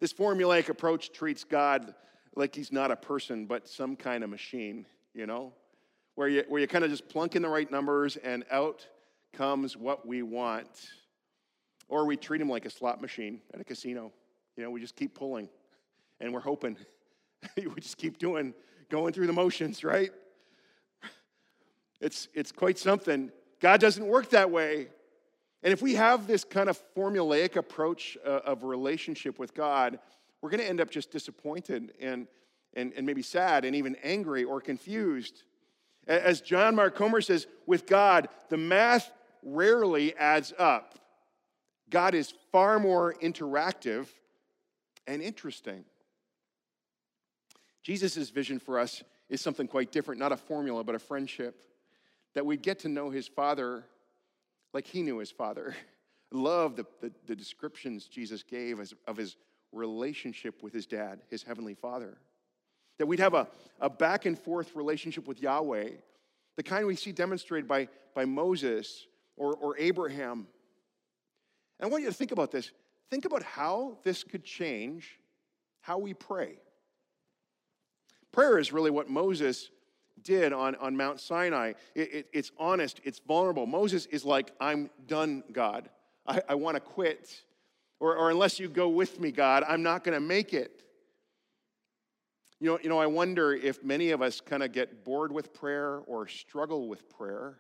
This 0.02 0.12
formulaic 0.12 0.68
approach 0.68 1.14
treats 1.14 1.46
God 1.46 1.96
like 2.36 2.54
he's 2.54 2.74
not 2.74 2.92
a 2.92 2.98
person, 2.98 3.46
but 3.46 3.66
some 3.66 3.96
kind 3.96 4.22
of 4.22 4.30
machine, 4.30 4.86
you 5.14 5.26
know, 5.26 5.54
where 6.16 6.28
you, 6.28 6.44
where 6.50 6.60
you 6.60 6.68
kind 6.68 6.84
of 6.84 6.90
just 6.90 7.08
plunk 7.08 7.38
in 7.38 7.42
the 7.42 7.48
right 7.48 7.72
numbers 7.72 8.18
and 8.18 8.44
out 8.52 8.86
comes 9.36 9.78
what 9.78 10.08
we 10.08 10.22
want. 10.22 10.68
Or 11.88 12.06
we 12.06 12.18
treat 12.18 12.42
him 12.42 12.50
like 12.50 12.66
a 12.66 12.70
slot 12.70 13.02
machine 13.02 13.42
at 13.54 13.62
a 13.62 13.64
casino. 13.64 14.12
You 14.58 14.64
know, 14.64 14.72
we 14.72 14.80
just 14.80 14.96
keep 14.96 15.14
pulling 15.14 15.50
and 16.20 16.34
we're 16.34 16.40
hoping. 16.40 16.78
we 17.58 17.80
just 17.80 17.98
keep 17.98 18.18
doing, 18.18 18.54
going 18.90 19.14
through 19.14 19.28
the 19.28 19.34
motions, 19.34 19.84
right? 19.84 20.12
It's, 22.02 22.28
it's 22.34 22.52
quite 22.52 22.78
something. 22.78 23.32
God 23.60 23.80
doesn't 23.80 24.06
work 24.06 24.30
that 24.32 24.52
way. 24.52 24.88
And 25.64 25.74
if 25.74 25.82
we 25.82 25.96
have 25.96 26.28
this 26.28 26.44
kind 26.44 26.70
of 26.70 26.80
formulaic 26.96 27.56
approach 27.56 28.18
uh, 28.26 28.42
of 28.46 28.64
relationship 28.64 29.40
with 29.40 29.54
God, 29.54 30.00
we're 30.42 30.50
going 30.50 30.62
to 30.62 30.70
end 30.70 30.82
up 30.82 30.92
just 30.92 31.12
disappointed 31.12 31.94
and, 32.00 32.28
and, 32.74 32.94
and 32.96 33.06
maybe 33.06 33.22
sad 33.22 33.66
and 33.66 33.76
even 33.76 33.96
angry 34.04 34.44
or 34.44 34.62
confused. 34.62 35.44
As 36.08 36.42
John 36.42 36.76
Mark 36.76 36.96
Comer 36.96 37.22
says, 37.22 37.48
with 37.66 37.88
God, 37.88 38.30
the 38.50 38.58
math 38.58 39.12
rarely 39.46 40.16
adds 40.18 40.52
up. 40.58 41.00
God 41.90 42.16
is 42.16 42.34
far 42.52 42.80
more 42.80 43.14
interactive 43.22 44.08
and 45.08 45.22
interesting. 45.22 45.86
Jesus' 47.84 48.30
vision 48.32 48.60
for 48.60 48.80
us 48.80 49.04
is 49.30 49.40
something 49.40 49.68
quite 49.68 49.92
different, 49.92 50.20
not 50.20 50.32
a 50.32 50.38
formula, 50.38 50.84
but 50.84 50.96
a 50.96 51.00
friendship. 51.00 51.62
That 52.34 52.46
we 52.46 52.58
get 52.58 52.80
to 52.80 52.90
know 52.90 53.12
his 53.12 53.28
Father 53.28 53.86
like 54.74 54.88
he 54.88 55.04
knew 55.04 55.20
his 55.20 55.32
Father. 55.32 55.76
Love 56.32 56.76
the, 56.76 56.86
the, 57.00 57.12
the 57.28 57.36
descriptions 57.36 58.08
Jesus 58.08 58.44
gave 58.44 58.80
as, 58.80 58.94
of 59.08 59.16
his 59.16 59.38
relationship 59.72 60.64
with 60.64 60.74
his 60.74 60.86
dad, 60.86 61.22
his 61.30 61.44
heavenly 61.44 61.76
Father. 61.76 62.18
That 62.98 63.06
we'd 63.06 63.20
have 63.20 63.36
a, 63.36 63.48
a 63.80 63.90
back 63.90 64.26
and 64.26 64.38
forth 64.38 64.76
relationship 64.76 65.28
with 65.28 65.42
Yahweh, 65.42 65.90
the 66.58 66.64
kind 66.64 66.88
we 66.88 66.96
see 66.96 67.12
demonstrated 67.12 67.68
by, 67.68 67.88
by 68.16 68.26
Moses 68.26 69.06
or, 69.38 69.56
or 69.56 69.78
Abraham. 69.78 70.48
And 71.80 71.88
I 71.88 71.92
want 71.92 72.04
you 72.04 72.10
to 72.10 72.16
think 72.16 72.32
about 72.32 72.52
this. 72.52 72.72
Think 73.10 73.26
about 73.26 73.44
how 73.44 73.98
this 74.04 74.24
could 74.24 74.44
change 74.44 75.20
how 75.82 76.00
we 76.00 76.14
pray. 76.14 76.58
Prayer 78.32 78.58
is 78.58 78.74
really 78.74 78.92
what 78.92 79.10
Moses 79.10 79.70
did 80.24 80.52
on, 80.52 80.76
on 80.76 80.98
Mount 80.98 81.20
Sinai. 81.20 81.74
It, 81.94 82.14
it, 82.14 82.28
it's 82.34 82.52
honest, 82.58 83.00
it's 83.04 83.20
vulnerable. 83.20 83.66
Moses 83.66 84.08
is 84.08 84.26
like, 84.26 84.52
I'm 84.60 84.90
done, 85.08 85.44
God. 85.52 85.90
I, 86.26 86.42
I 86.50 86.56
want 86.56 86.76
to 86.76 86.82
quit. 86.82 87.44
Or, 88.00 88.16
or 88.16 88.32
unless 88.32 88.60
you 88.60 88.68
go 88.68 88.90
with 88.90 89.20
me, 89.20 89.32
God, 89.32 89.64
I'm 89.68 89.84
not 89.84 90.04
going 90.04 90.16
to 90.16 90.26
make 90.26 90.54
it. 90.54 90.84
You 92.60 92.72
know, 92.72 92.80
you 92.82 92.90
know, 92.90 93.00
I 93.00 93.06
wonder 93.06 93.54
if 93.54 93.84
many 93.84 94.12
of 94.12 94.22
us 94.22 94.42
kind 94.42 94.64
of 94.64 94.72
get 94.72 95.04
bored 95.04 95.32
with 95.32 95.54
prayer 95.54 96.00
or 96.08 96.28
struggle 96.28 96.88
with 96.88 97.08
prayer 97.10 97.58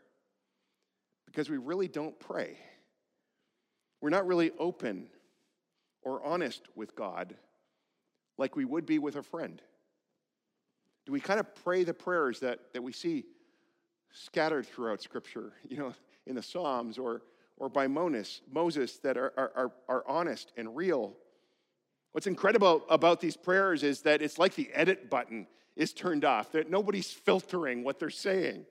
because 1.36 1.50
we 1.50 1.58
really 1.58 1.90
don't 1.90 2.18
pray. 2.18 2.58
We're 4.00 4.10
not 4.10 4.26
really 4.26 4.52
open 4.58 5.08
or 6.02 6.24
honest 6.24 6.62
with 6.76 6.96
God 6.96 7.36
like 8.38 8.56
we 8.56 8.64
would 8.64 8.86
be 8.86 9.00
with 9.00 9.18
a 9.18 9.22
friend. 9.22 9.62
Do 11.06 11.12
we 11.12 11.20
kind 11.20 11.42
of 11.42 11.54
pray 11.64 11.84
the 11.84 11.94
prayers 11.94 12.40
that, 12.40 12.72
that 12.72 12.82
we 12.82 12.94
see 12.94 13.26
scattered 14.14 14.66
throughout 14.66 15.02
Scripture, 15.02 15.52
you 15.68 15.76
know, 15.76 15.94
in 16.26 16.36
the 16.36 16.42
Psalms 16.42 16.98
or, 16.98 17.22
or 17.58 17.68
by 17.68 17.88
Moses, 17.88 18.40
Moses 18.50 18.98
that 19.00 19.18
are, 19.18 19.34
are, 19.36 19.74
are 19.90 20.04
honest 20.08 20.54
and 20.56 20.74
real? 20.74 21.18
What's 22.14 22.28
incredible 22.28 22.86
about 22.90 23.20
these 23.20 23.36
prayers 23.36 23.84
is 23.84 24.04
that 24.04 24.22
it's 24.22 24.40
like 24.40 24.56
the 24.56 24.70
edit 24.74 25.10
button 25.10 25.48
is 25.76 25.92
turned 25.92 26.24
off, 26.24 26.54
that 26.54 26.70
nobody's 26.70 27.12
filtering 27.12 27.84
what 27.84 28.00
they're 28.00 28.10
saying. 28.10 28.66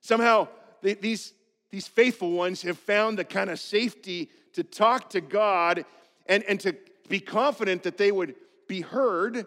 Somehow, 0.00 0.46
these, 0.82 1.32
these 1.70 1.86
faithful 1.86 2.32
ones 2.32 2.62
have 2.62 2.78
found 2.78 3.18
the 3.18 3.24
kind 3.24 3.50
of 3.50 3.58
safety 3.58 4.30
to 4.54 4.64
talk 4.64 5.10
to 5.10 5.20
God 5.20 5.84
and, 6.26 6.42
and 6.44 6.58
to 6.60 6.76
be 7.08 7.20
confident 7.20 7.84
that 7.84 7.96
they 7.96 8.10
would 8.10 8.34
be 8.66 8.80
heard 8.80 9.46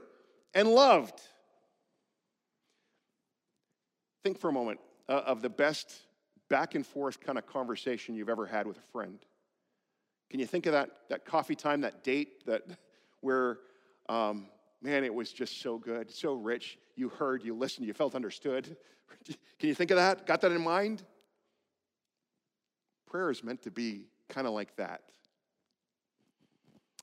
and 0.53 0.67
loved. 0.67 1.21
Think 4.23 4.39
for 4.39 4.49
a 4.49 4.53
moment 4.53 4.79
uh, 5.09 5.21
of 5.25 5.41
the 5.41 5.49
best 5.49 5.93
back 6.49 6.75
and 6.75 6.85
forth 6.85 7.19
kind 7.19 7.37
of 7.37 7.45
conversation 7.45 8.15
you've 8.15 8.29
ever 8.29 8.45
had 8.45 8.67
with 8.67 8.77
a 8.77 8.91
friend. 8.91 9.19
Can 10.29 10.39
you 10.39 10.45
think 10.45 10.65
of 10.65 10.73
that, 10.73 10.89
that 11.09 11.25
coffee 11.25 11.55
time, 11.55 11.81
that 11.81 12.03
date 12.03 12.45
that 12.45 12.63
where, 13.21 13.59
um, 14.09 14.47
man, 14.81 15.03
it 15.03 15.13
was 15.13 15.31
just 15.31 15.61
so 15.61 15.77
good, 15.77 16.11
so 16.11 16.33
rich. 16.33 16.77
You 16.95 17.09
heard, 17.09 17.43
you 17.43 17.55
listened, 17.55 17.87
you 17.87 17.93
felt 17.93 18.15
understood. 18.15 18.75
Can 19.59 19.69
you 19.69 19.75
think 19.75 19.91
of 19.91 19.97
that? 19.97 20.25
Got 20.25 20.41
that 20.41 20.51
in 20.51 20.61
mind? 20.61 21.03
Prayer 23.13 23.29
is 23.29 23.43
meant 23.43 23.61
to 23.61 23.69
be 23.69 24.07
kind 24.27 24.47
of 24.47 24.53
like 24.53 24.75
that. 24.77 25.01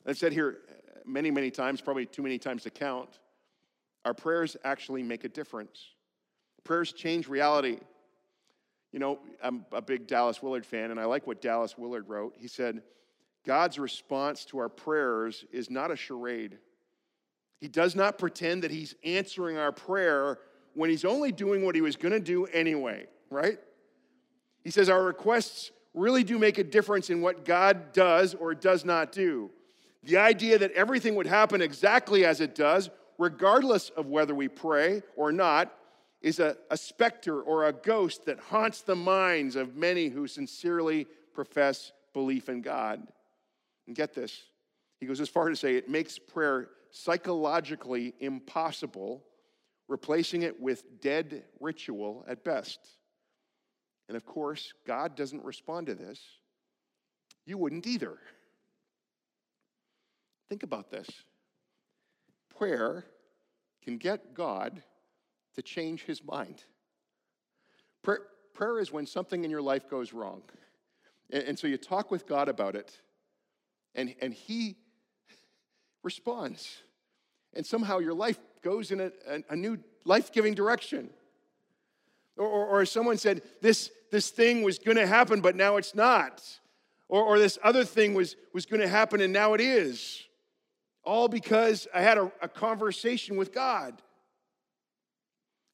I've 0.04 0.18
said 0.18 0.32
here 0.32 0.58
uh, 0.68 0.98
many, 1.06 1.30
many 1.30 1.52
times, 1.52 1.80
probably 1.80 2.04
too 2.04 2.22
many 2.22 2.36
times 2.36 2.64
to 2.64 2.70
count, 2.70 3.20
our 4.04 4.12
prayers 4.12 4.56
actually 4.64 5.04
make 5.04 5.22
a 5.22 5.28
difference. 5.28 5.78
Prayers 6.64 6.92
change 6.92 7.28
reality. 7.28 7.78
You 8.90 8.98
know, 8.98 9.20
I'm 9.40 9.64
a 9.70 9.80
big 9.80 10.08
Dallas 10.08 10.42
Willard 10.42 10.66
fan, 10.66 10.90
and 10.90 10.98
I 10.98 11.04
like 11.04 11.28
what 11.28 11.40
Dallas 11.40 11.78
Willard 11.78 12.08
wrote. 12.08 12.34
He 12.36 12.48
said, 12.48 12.82
God's 13.46 13.78
response 13.78 14.44
to 14.46 14.58
our 14.58 14.68
prayers 14.68 15.44
is 15.52 15.70
not 15.70 15.92
a 15.92 15.96
charade. 15.96 16.58
He 17.60 17.68
does 17.68 17.94
not 17.94 18.18
pretend 18.18 18.64
that 18.64 18.72
He's 18.72 18.96
answering 19.04 19.58
our 19.58 19.70
prayer 19.70 20.40
when 20.74 20.90
He's 20.90 21.04
only 21.04 21.30
doing 21.30 21.64
what 21.64 21.76
He 21.76 21.82
was 21.82 21.94
going 21.94 22.14
to 22.14 22.18
do 22.18 22.46
anyway, 22.46 23.06
right? 23.30 23.60
He 24.64 24.72
says, 24.72 24.88
Our 24.88 25.04
requests 25.04 25.70
really 25.94 26.24
do 26.24 26.38
make 26.38 26.58
a 26.58 26.64
difference 26.64 27.10
in 27.10 27.20
what 27.20 27.44
God 27.44 27.92
does 27.92 28.34
or 28.34 28.54
does 28.54 28.84
not 28.84 29.12
do. 29.12 29.50
The 30.02 30.16
idea 30.16 30.58
that 30.58 30.72
everything 30.72 31.14
would 31.16 31.26
happen 31.26 31.60
exactly 31.60 32.24
as 32.24 32.40
it 32.40 32.54
does, 32.54 32.90
regardless 33.18 33.90
of 33.90 34.06
whether 34.06 34.34
we 34.34 34.48
pray 34.48 35.02
or 35.16 35.32
not, 35.32 35.74
is 36.22 36.38
a, 36.38 36.56
a 36.70 36.76
specter 36.76 37.40
or 37.40 37.66
a 37.66 37.72
ghost 37.72 38.26
that 38.26 38.38
haunts 38.38 38.82
the 38.82 38.96
minds 38.96 39.56
of 39.56 39.76
many 39.76 40.08
who 40.08 40.26
sincerely 40.26 41.06
profess 41.34 41.92
belief 42.12 42.48
in 42.48 42.60
God. 42.60 43.06
And 43.86 43.96
get 43.96 44.14
this, 44.14 44.42
he 45.00 45.06
goes 45.06 45.20
as 45.20 45.28
far 45.28 45.48
to 45.48 45.56
say 45.56 45.76
it 45.76 45.88
makes 45.88 46.18
prayer 46.18 46.68
psychologically 46.90 48.14
impossible, 48.20 49.24
replacing 49.88 50.42
it 50.42 50.60
with 50.60 51.00
dead 51.00 51.44
ritual 51.58 52.24
at 52.28 52.44
best. 52.44 52.78
And 54.10 54.16
of 54.16 54.26
course, 54.26 54.74
God 54.88 55.14
doesn't 55.14 55.44
respond 55.44 55.86
to 55.86 55.94
this. 55.94 56.20
You 57.46 57.56
wouldn't 57.58 57.86
either. 57.86 58.18
Think 60.48 60.64
about 60.64 60.90
this 60.90 61.08
prayer 62.58 63.04
can 63.84 63.98
get 63.98 64.34
God 64.34 64.82
to 65.54 65.62
change 65.62 66.02
his 66.02 66.24
mind. 66.24 66.64
Prayer, 68.02 68.22
prayer 68.52 68.80
is 68.80 68.90
when 68.90 69.06
something 69.06 69.44
in 69.44 69.50
your 69.50 69.62
life 69.62 69.88
goes 69.88 70.12
wrong. 70.12 70.42
And, 71.30 71.44
and 71.44 71.58
so 71.58 71.68
you 71.68 71.76
talk 71.76 72.10
with 72.10 72.26
God 72.26 72.48
about 72.48 72.74
it, 72.74 73.00
and, 73.94 74.12
and 74.20 74.34
he 74.34 74.74
responds. 76.02 76.82
And 77.54 77.64
somehow 77.64 78.00
your 78.00 78.14
life 78.14 78.40
goes 78.60 78.90
in 78.90 79.00
a, 79.00 79.12
a, 79.28 79.42
a 79.50 79.56
new 79.56 79.78
life 80.04 80.32
giving 80.32 80.54
direction. 80.54 81.10
Or, 82.40 82.46
or, 82.46 82.66
or, 82.66 82.86
someone 82.86 83.18
said, 83.18 83.42
this, 83.60 83.90
this 84.10 84.30
thing 84.30 84.62
was 84.62 84.78
going 84.78 84.96
to 84.96 85.06
happen, 85.06 85.42
but 85.42 85.56
now 85.56 85.76
it's 85.76 85.94
not. 85.94 86.42
Or, 87.06 87.22
or 87.22 87.38
this 87.38 87.58
other 87.62 87.84
thing 87.84 88.14
was, 88.14 88.34
was 88.54 88.64
going 88.64 88.80
to 88.80 88.88
happen, 88.88 89.20
and 89.20 89.30
now 89.30 89.52
it 89.52 89.60
is. 89.60 90.22
All 91.04 91.28
because 91.28 91.86
I 91.94 92.00
had 92.00 92.16
a, 92.16 92.32
a 92.40 92.48
conversation 92.48 93.36
with 93.36 93.52
God. 93.52 94.00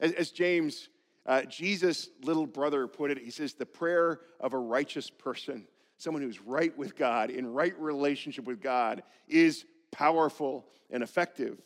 As, 0.01 0.11
as 0.13 0.31
James, 0.33 0.89
uh, 1.25 1.43
Jesus' 1.43 2.09
little 2.25 2.49
brother, 2.49 2.89
put 2.89 3.13
it, 3.13 3.19
he 3.19 3.31
says, 3.31 3.55
the 3.55 3.65
prayer 3.65 4.19
of 4.41 4.53
a 4.53 4.59
righteous 4.59 5.09
person, 5.09 5.69
someone 5.99 6.23
who's 6.23 6.41
right 6.41 6.77
with 6.77 6.97
God, 6.97 7.31
in 7.31 7.47
right 7.53 7.79
relationship 7.79 8.45
with 8.45 8.61
God, 8.61 9.05
is 9.29 9.65
powerful 9.93 10.67
and 10.91 11.05
effective. 11.05 11.63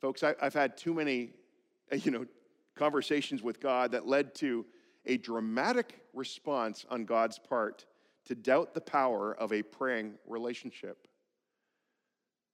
Folks, 0.00 0.24
I, 0.24 0.34
have 0.40 0.54
had 0.54 0.76
too 0.76 0.94
many, 0.94 1.30
you 2.04 2.10
know, 2.10 2.26
conversations 2.74 3.42
with 3.42 3.60
God 3.60 3.92
that 3.92 4.06
led 4.06 4.34
to 4.36 4.64
a 5.06 5.16
dramatic 5.16 6.00
response 6.14 6.86
on 6.90 7.04
God's 7.04 7.38
part 7.38 7.86
to 8.26 8.34
doubt 8.34 8.74
the 8.74 8.80
power 8.80 9.34
of 9.34 9.52
a 9.52 9.62
praying 9.62 10.14
relationship. 10.26 11.08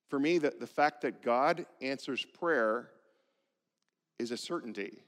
For 0.08 0.18
me, 0.18 0.38
the, 0.38 0.54
the 0.58 0.66
fact 0.66 1.02
that 1.02 1.22
God 1.22 1.66
answers 1.82 2.24
prayer 2.24 2.90
is 4.18 4.30
a 4.30 4.36
certainty. 4.36 4.98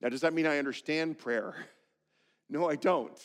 Now, 0.00 0.08
does 0.08 0.20
that 0.20 0.32
mean 0.32 0.46
I 0.46 0.58
understand 0.58 1.18
prayer? 1.18 1.54
No, 2.52 2.68
I 2.68 2.74
don't. 2.74 3.16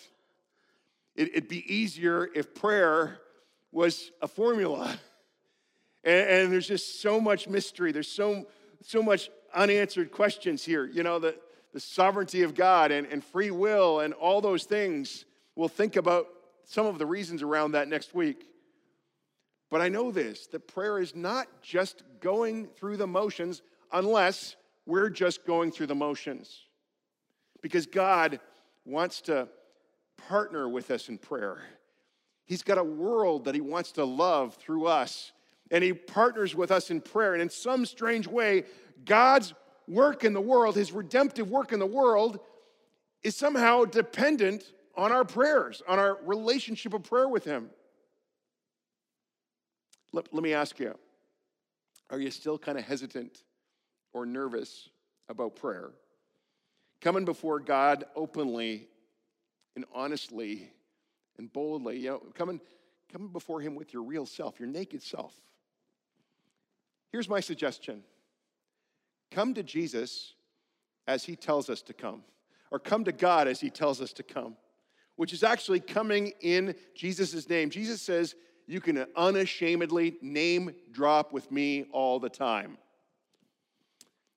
It, 1.16 1.34
would 1.34 1.48
be 1.48 1.66
easier 1.74 2.30
if 2.36 2.54
prayer 2.54 3.18
was 3.72 4.12
a 4.22 4.28
formula. 4.28 5.00
And, 6.04 6.30
and, 6.30 6.54
there's 6.54 6.68
just 6.68 7.02
so 7.02 7.20
much 7.20 7.48
mystery. 7.48 7.92
There's 7.92 8.12
so, 8.12 8.46
so 8.84 9.02
much 9.02 9.32
unanswered 9.56 10.12
questions 10.12 10.64
here. 10.64 10.86
You 10.86 11.04
know, 11.04 11.20
the, 11.20 11.36
the 11.74 11.80
sovereignty 11.80 12.44
of 12.44 12.54
God 12.54 12.92
and, 12.92 13.08
and 13.08 13.24
free 13.24 13.52
will 13.52 14.02
and 14.02 14.14
all 14.14 14.42
those 14.42 14.66
things. 14.66 15.26
We'll 15.56 15.68
think 15.68 15.96
about 15.96 16.28
some 16.66 16.86
of 16.86 17.00
the 17.00 17.06
reasons 17.06 17.42
around 17.42 17.72
that 17.72 17.88
next 17.88 18.14
week. 18.14 18.48
But 19.70 19.82
I 19.82 19.90
know 19.90 20.12
this 20.12 20.48
that 20.48 20.68
prayer 20.68 21.00
is 21.00 21.16
not 21.16 21.48
just 21.62 22.04
going 22.20 22.68
through 22.68 22.98
the 22.98 23.08
motions 23.08 23.62
unless 23.92 24.56
we're 24.86 25.10
just 25.10 25.46
going 25.46 25.72
through 25.72 25.88
the 25.88 25.96
motions. 25.96 26.62
Because 27.62 27.86
God 27.88 28.40
wants 28.86 29.22
to 29.22 29.48
partner 30.28 30.70
with 30.70 30.92
us 30.92 31.10
in 31.10 31.18
prayer. 31.18 31.58
He's 32.46 32.62
got 32.62 32.78
a 32.78 32.84
world 32.84 33.46
that 33.46 33.56
He 33.56 33.62
wants 33.62 33.94
to 33.94 34.06
love 34.06 34.56
through 34.56 34.86
us, 34.86 35.32
and 35.72 35.84
He 35.84 35.94
partners 35.94 36.56
with 36.56 36.72
us 36.72 36.90
in 36.92 37.02
prayer. 37.02 37.34
And 37.34 37.42
in 37.42 37.50
some 37.50 37.86
strange 37.86 38.28
way, 38.28 38.66
God's 39.04 39.54
work 39.88 40.24
in 40.24 40.34
the 40.34 40.42
world, 40.42 40.76
His 40.76 40.92
redemptive 40.92 41.50
work 41.50 41.72
in 41.72 41.80
the 41.80 41.86
world, 41.86 42.40
is 43.24 43.36
somehow 43.36 43.86
dependent 43.86 44.64
on 44.96 45.12
our 45.12 45.26
prayers, 45.26 45.82
on 45.88 46.00
our 46.00 46.18
relationship 46.24 46.94
of 46.94 47.04
prayer 47.04 47.28
with 47.28 47.44
Him. 47.44 47.70
Let, 50.12 50.34
let 50.34 50.44
me 50.44 50.54
ask 50.54 50.80
you 50.80 50.96
are 52.10 52.20
you 52.20 52.32
still 52.32 52.58
kind 52.58 52.78
of 52.78 52.86
hesitant 52.86 53.44
or 54.14 54.26
nervous 54.26 54.90
about 55.28 55.56
prayer? 55.56 55.92
Coming 57.02 57.26
before 57.26 57.60
God 57.60 58.06
openly 58.16 58.88
and 59.76 59.86
honestly 59.94 60.72
and 61.38 61.52
boldly, 61.52 62.00
you 62.00 62.10
know, 62.10 62.24
coming, 62.34 62.62
coming 63.12 63.28
before 63.30 63.60
Him 63.60 63.76
with 63.76 63.94
your 63.94 64.04
real 64.04 64.26
self, 64.26 64.60
your 64.60 64.70
naked 64.70 65.02
self. 65.02 65.34
Here's 67.16 67.30
my 67.30 67.40
suggestion 67.40 68.04
come 69.32 69.54
to 69.54 69.64
Jesus 69.64 70.34
as 71.08 71.24
He 71.24 71.38
tells 71.38 71.70
us 71.70 71.82
to 71.84 71.94
come, 71.94 72.24
or 72.72 72.78
come 72.78 73.06
to 73.06 73.14
God 73.14 73.48
as 73.48 73.62
He 73.62 73.70
tells 73.70 74.02
us 74.02 74.12
to 74.12 74.24
come, 74.24 74.58
which 75.16 75.32
is 75.32 75.42
actually 75.42 75.80
coming 75.80 76.34
in 76.42 76.76
Jesus' 76.94 77.48
name. 77.48 77.70
Jesus 77.70 78.02
says, 78.02 78.36
you 78.68 78.82
can 78.82 79.06
unashamedly 79.16 80.18
name 80.22 80.76
drop 80.92 81.32
with 81.32 81.50
me 81.54 81.86
all 81.94 82.20
the 82.20 82.28
time. 82.28 82.78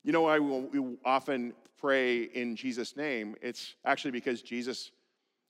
You 0.05 0.13
know, 0.13 0.23
why 0.23 0.39
we 0.39 0.99
often 1.05 1.55
pray 1.81 2.23
in 2.23 2.55
Jesus' 2.55 2.97
name. 2.97 3.35
It's 3.43 3.75
actually 3.85 4.13
because 4.13 4.41
Jesus 4.41 4.93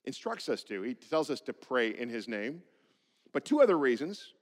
instructs 0.03 0.49
us 0.49 0.63
to. 0.63 0.81
He 0.81 0.95
tells 0.95 1.29
us 1.29 1.41
to 1.41 1.53
pray 1.53 1.95
in 1.95 2.09
his 2.09 2.27
name. 2.27 2.63
But 3.33 3.45
two 3.45 3.61
other 3.61 3.77
reasons. 3.77 4.33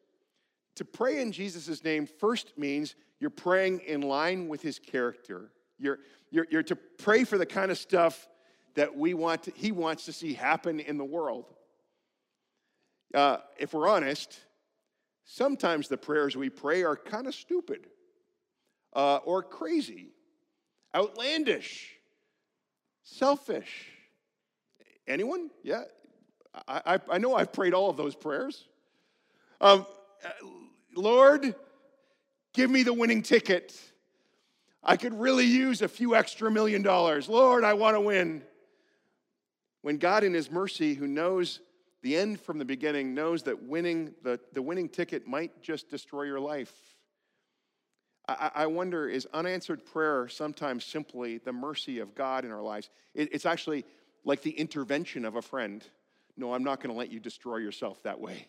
To 0.77 0.85
pray 0.85 1.21
in 1.21 1.31
Jesus' 1.31 1.83
name 1.83 2.07
first 2.07 2.57
means 2.57 2.95
you're 3.19 3.29
praying 3.29 3.81
in 3.81 4.01
line 4.01 4.47
with 4.47 4.61
his 4.61 4.79
character. 4.79 5.51
You're, 5.77 5.99
you're, 6.31 6.47
you're 6.49 6.63
to 6.63 6.75
pray 6.75 7.23
for 7.23 7.37
the 7.37 7.45
kind 7.45 7.69
of 7.71 7.77
stuff 7.77 8.27
that 8.75 8.95
we 8.95 9.13
want 9.13 9.43
to, 9.43 9.51
he 9.55 9.71
wants 9.71 10.05
to 10.05 10.13
see 10.13 10.33
happen 10.33 10.79
in 10.79 10.97
the 10.97 11.05
world 11.05 11.53
uh, 13.13 13.37
if 13.57 13.73
we're 13.73 13.87
honest, 13.87 14.39
sometimes 15.25 15.87
the 15.87 15.97
prayers 15.97 16.35
we 16.35 16.49
pray 16.49 16.83
are 16.83 16.95
kind 16.95 17.27
of 17.27 17.35
stupid 17.35 17.87
uh, 18.93 19.17
or 19.17 19.43
crazy, 19.43 20.09
outlandish, 20.95 21.95
selfish. 23.03 23.87
Anyone? 25.07 25.49
Yeah. 25.63 25.83
I, 26.67 26.81
I, 26.85 26.99
I 27.13 27.17
know 27.17 27.35
I've 27.35 27.53
prayed 27.53 27.73
all 27.73 27.89
of 27.89 27.97
those 27.97 28.15
prayers. 28.15 28.67
Um, 29.61 29.85
uh, 30.25 30.29
Lord, 30.97 31.55
give 32.53 32.69
me 32.69 32.83
the 32.83 32.93
winning 32.93 33.21
ticket. 33.21 33.79
I 34.83 34.97
could 34.97 35.13
really 35.13 35.45
use 35.45 35.81
a 35.81 35.87
few 35.87 36.15
extra 36.15 36.49
million 36.49 36.81
dollars. 36.81 37.29
Lord, 37.29 37.63
I 37.63 37.73
want 37.73 37.95
to 37.95 38.01
win. 38.01 38.43
When 39.81 39.97
God, 39.97 40.23
in 40.23 40.33
His 40.33 40.51
mercy, 40.51 40.93
who 40.93 41.07
knows 41.07 41.59
the 42.01 42.15
end 42.15 42.39
from 42.39 42.57
the 42.57 42.65
beginning 42.65 43.13
knows 43.13 43.43
that 43.43 43.63
winning 43.63 44.13
the, 44.23 44.39
the 44.53 44.61
winning 44.61 44.89
ticket 44.89 45.27
might 45.27 45.61
just 45.61 45.89
destroy 45.89 46.23
your 46.23 46.39
life. 46.39 46.73
I, 48.27 48.51
I 48.55 48.65
wonder 48.67 49.07
is 49.07 49.27
unanswered 49.33 49.85
prayer 49.85 50.27
sometimes 50.27 50.85
simply 50.85 51.37
the 51.37 51.53
mercy 51.53 51.99
of 51.99 52.15
God 52.15 52.45
in 52.45 52.51
our 52.51 52.61
lives? 52.61 52.89
It, 53.13 53.29
it's 53.33 53.45
actually 53.45 53.85
like 54.25 54.41
the 54.41 54.51
intervention 54.51 55.25
of 55.25 55.35
a 55.35 55.41
friend. 55.41 55.83
No, 56.35 56.53
I'm 56.53 56.63
not 56.63 56.81
going 56.81 56.93
to 56.93 56.97
let 56.97 57.11
you 57.11 57.19
destroy 57.19 57.57
yourself 57.57 58.01
that 58.03 58.19
way. 58.19 58.47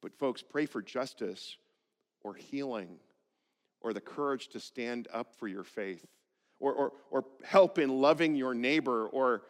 But, 0.00 0.14
folks, 0.18 0.42
pray 0.42 0.66
for 0.66 0.82
justice 0.82 1.56
or 2.22 2.34
healing 2.34 2.98
or 3.80 3.92
the 3.92 4.00
courage 4.00 4.48
to 4.48 4.60
stand 4.60 5.08
up 5.12 5.34
for 5.34 5.48
your 5.48 5.64
faith 5.64 6.04
or, 6.60 6.72
or, 6.72 6.92
or 7.10 7.24
help 7.44 7.78
in 7.78 8.00
loving 8.00 8.34
your 8.34 8.54
neighbor 8.54 9.06
or 9.06 9.42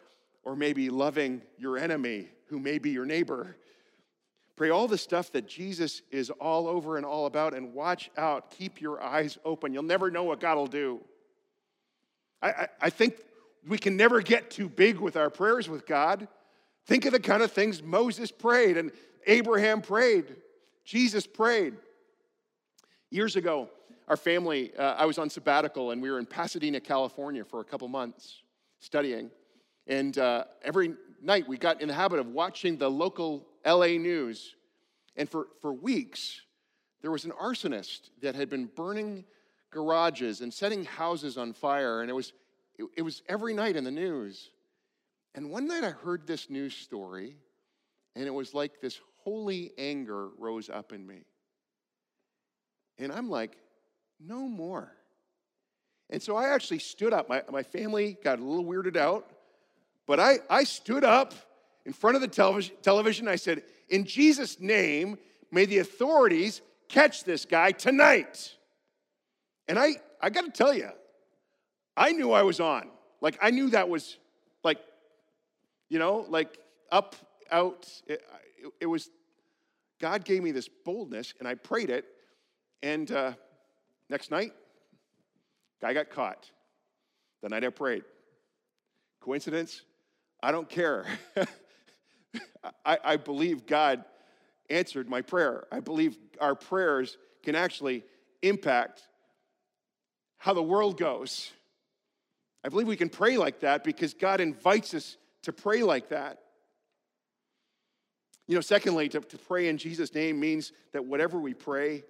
or 0.43 0.55
maybe 0.55 0.89
loving 0.89 1.41
your 1.57 1.77
enemy 1.77 2.27
who 2.47 2.59
may 2.59 2.79
be 2.79 2.91
your 2.91 3.05
neighbor. 3.05 3.55
Pray 4.55 4.69
all 4.69 4.87
the 4.87 4.97
stuff 4.97 5.31
that 5.31 5.47
Jesus 5.47 6.01
is 6.11 6.29
all 6.31 6.67
over 6.67 6.97
and 6.97 7.05
all 7.05 7.25
about, 7.25 7.53
and 7.53 7.73
watch 7.73 8.09
out. 8.17 8.51
Keep 8.51 8.81
your 8.81 9.01
eyes 9.01 9.37
open. 9.45 9.73
You'll 9.73 9.83
never 9.83 10.11
know 10.11 10.23
what 10.23 10.39
God 10.39 10.57
will 10.57 10.67
do. 10.67 11.01
I, 12.41 12.49
I, 12.49 12.67
I 12.81 12.89
think 12.89 13.15
we 13.67 13.77
can 13.77 13.95
never 13.95 14.21
get 14.21 14.49
too 14.49 14.67
big 14.67 14.99
with 14.99 15.15
our 15.15 15.29
prayers 15.29 15.69
with 15.69 15.85
God. 15.85 16.27
Think 16.89 17.05
of 17.05 17.11
the 17.11 17.19
kind 17.19 17.43
of 17.43 17.51
things 17.51 17.83
Moses 17.83 18.31
prayed 18.31 18.75
and 18.75 18.91
Abraham 19.27 19.79
prayed, 19.79 20.35
Jesus 20.83 21.27
prayed. 21.27 21.75
Years 23.11 23.35
ago, 23.35 23.69
our 24.07 24.17
family, 24.17 24.75
uh, 24.75 24.95
I 24.95 25.05
was 25.05 25.19
on 25.19 25.29
sabbatical 25.29 25.91
and 25.91 26.01
we 26.01 26.09
were 26.09 26.17
in 26.17 26.25
Pasadena, 26.25 26.79
California 26.79 27.45
for 27.45 27.59
a 27.59 27.63
couple 27.63 27.87
months 27.89 28.41
studying. 28.79 29.29
And 29.85 30.17
uh, 30.17 30.45
every 30.63 30.95
night 31.21 31.47
we 31.47 31.59
got 31.59 31.79
in 31.79 31.89
the 31.89 31.93
habit 31.93 32.17
of 32.17 32.29
watching 32.29 32.75
the 32.75 32.89
local 32.89 33.45
LA 33.63 33.99
news. 33.99 34.55
And 35.15 35.29
for, 35.29 35.45
for 35.61 35.71
weeks, 35.71 36.41
there 37.03 37.11
was 37.11 37.23
an 37.23 37.33
arsonist 37.39 38.09
that 38.23 38.33
had 38.33 38.49
been 38.49 38.65
burning 38.65 39.25
garages 39.69 40.41
and 40.41 40.51
setting 40.51 40.85
houses 40.85 41.37
on 41.37 41.53
fire. 41.53 42.01
And 42.01 42.09
it 42.09 42.13
was, 42.13 42.33
it, 42.79 42.85
it 42.97 43.01
was 43.03 43.21
every 43.29 43.53
night 43.53 43.75
in 43.75 43.83
the 43.83 43.91
news. 43.91 44.49
And 45.35 45.49
one 45.49 45.67
night 45.67 45.83
I 45.83 45.91
heard 45.91 46.25
this 46.25 46.49
news 46.49 46.75
story, 46.75 47.35
and 48.15 48.25
it 48.25 48.33
was 48.33 48.53
like 48.53 48.81
this 48.81 48.99
holy 49.23 49.71
anger 49.77 50.29
rose 50.37 50.69
up 50.69 50.91
in 50.91 51.05
me. 51.05 51.23
And 52.97 53.11
I'm 53.11 53.29
like, 53.29 53.57
no 54.19 54.39
more. 54.39 54.91
And 56.09 56.21
so 56.21 56.35
I 56.35 56.49
actually 56.49 56.79
stood 56.79 57.13
up. 57.13 57.29
My, 57.29 57.43
my 57.51 57.63
family 57.63 58.17
got 58.23 58.39
a 58.39 58.43
little 58.43 58.65
weirded 58.65 58.97
out. 58.97 59.29
But 60.05 60.19
I, 60.19 60.39
I 60.49 60.63
stood 60.63 61.03
up 61.03 61.33
in 61.85 61.93
front 61.93 62.15
of 62.15 62.21
the 62.21 62.27
television, 62.27 62.75
television. 62.81 63.27
I 63.27 63.35
said, 63.35 63.63
In 63.89 64.05
Jesus' 64.05 64.59
name, 64.59 65.17
may 65.51 65.65
the 65.65 65.77
authorities 65.79 66.61
catch 66.87 67.23
this 67.23 67.45
guy 67.45 67.71
tonight. 67.71 68.55
And 69.67 69.77
I, 69.77 69.97
I 70.19 70.31
got 70.31 70.45
to 70.45 70.51
tell 70.51 70.73
you, 70.73 70.89
I 71.95 72.11
knew 72.11 72.31
I 72.31 72.41
was 72.41 72.59
on. 72.59 72.89
Like, 73.21 73.37
I 73.41 73.51
knew 73.51 73.69
that 73.69 73.87
was 73.87 74.17
you 75.89 75.99
know, 75.99 76.25
like 76.29 76.57
up, 76.91 77.15
out. 77.51 77.87
It, 78.07 78.21
it, 78.79 78.85
was, 78.85 79.09
God 79.99 80.23
gave 80.23 80.43
me 80.43 80.51
this 80.51 80.69
boldness 80.85 81.33
and 81.39 81.47
I 81.47 81.55
prayed 81.55 81.89
it. 81.89 82.05
And 82.81 83.11
uh, 83.11 83.33
next 84.09 84.31
night, 84.31 84.53
guy 85.81 85.93
got 85.93 86.09
caught. 86.09 86.49
The 87.41 87.49
night 87.49 87.63
I 87.63 87.69
prayed. 87.69 88.03
Coincidence? 89.21 89.81
I 90.41 90.51
don't 90.51 90.69
care. 90.69 91.05
I, 92.85 92.97
I 93.03 93.17
believe 93.17 93.65
God 93.65 94.03
answered 94.69 95.09
my 95.09 95.21
prayer. 95.21 95.65
I 95.71 95.79
believe 95.79 96.17
our 96.39 96.55
prayers 96.55 97.17
can 97.43 97.55
actually 97.55 98.03
impact 98.41 99.01
how 100.37 100.53
the 100.53 100.63
world 100.63 100.97
goes. 100.97 101.51
I 102.63 102.69
believe 102.69 102.87
we 102.87 102.95
can 102.95 103.09
pray 103.09 103.37
like 103.37 103.61
that 103.61 103.83
because 103.83 104.13
God 104.13 104.41
invites 104.41 104.93
us 104.93 105.17
to 105.43 105.53
pray 105.53 105.83
like 105.83 106.09
that. 106.09 106.39
You 108.47 108.55
know, 108.55 108.61
secondly, 108.61 109.09
to, 109.09 109.19
to 109.19 109.37
pray 109.37 109.67
in 109.67 109.77
Jesus' 109.77 110.13
name 110.13 110.39
means 110.39 110.71
that 110.91 111.05
whatever 111.05 111.39
we 111.39 111.53
pray, 111.53 112.03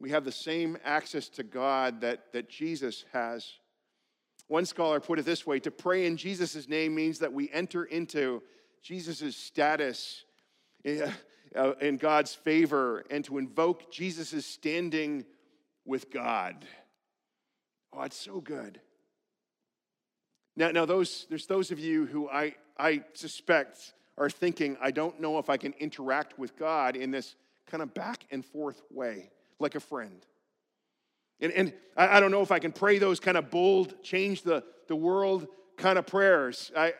we 0.00 0.10
have 0.10 0.24
the 0.24 0.32
same 0.32 0.76
access 0.84 1.28
to 1.30 1.42
God 1.42 2.00
that, 2.00 2.32
that 2.32 2.48
Jesus 2.48 3.04
has. 3.12 3.48
One 4.48 4.64
scholar 4.64 4.98
put 4.98 5.18
it 5.18 5.24
this 5.24 5.46
way 5.46 5.60
to 5.60 5.70
pray 5.70 6.06
in 6.06 6.16
Jesus' 6.16 6.68
name 6.68 6.94
means 6.94 7.18
that 7.20 7.32
we 7.32 7.50
enter 7.50 7.84
into 7.84 8.42
Jesus' 8.82 9.36
status 9.36 10.24
in, 10.84 11.12
uh, 11.54 11.72
in 11.80 11.96
God's 11.96 12.34
favor 12.34 13.04
and 13.10 13.24
to 13.26 13.38
invoke 13.38 13.92
Jesus' 13.92 14.46
standing 14.46 15.24
with 15.84 16.10
God. 16.10 16.64
Oh, 17.92 18.02
it's 18.02 18.16
so 18.16 18.40
good. 18.40 18.80
Now, 20.58 20.72
now 20.72 20.84
those, 20.84 21.24
there's 21.30 21.46
those 21.46 21.70
of 21.70 21.78
you 21.78 22.04
who 22.06 22.28
I, 22.28 22.56
I 22.76 23.04
suspect 23.14 23.94
are 24.18 24.28
thinking, 24.28 24.76
I 24.82 24.90
don't 24.90 25.20
know 25.20 25.38
if 25.38 25.48
I 25.48 25.56
can 25.56 25.72
interact 25.78 26.36
with 26.36 26.58
God 26.58 26.96
in 26.96 27.12
this 27.12 27.36
kind 27.68 27.80
of 27.80 27.94
back 27.94 28.26
and 28.32 28.44
forth 28.44 28.82
way, 28.90 29.30
like 29.60 29.76
a 29.76 29.80
friend. 29.80 30.26
And, 31.40 31.52
and 31.52 31.72
I, 31.96 32.16
I 32.16 32.20
don't 32.20 32.32
know 32.32 32.42
if 32.42 32.50
I 32.50 32.58
can 32.58 32.72
pray 32.72 32.98
those 32.98 33.20
kind 33.20 33.36
of 33.36 33.50
bold, 33.50 34.02
change 34.02 34.42
the, 34.42 34.64
the 34.88 34.96
world 34.96 35.46
kind 35.76 35.96
of 35.96 36.08
prayers. 36.08 36.72
I, 36.76 36.86
I, 36.86 36.92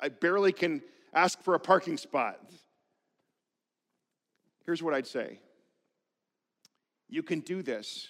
I 0.00 0.08
barely 0.08 0.52
can 0.52 0.82
ask 1.14 1.40
for 1.42 1.54
a 1.54 1.60
parking 1.60 1.96
spot. 1.96 2.40
Here's 4.66 4.82
what 4.82 4.94
I'd 4.94 5.06
say 5.06 5.38
you 7.08 7.22
can 7.22 7.38
do 7.38 7.62
this 7.62 8.08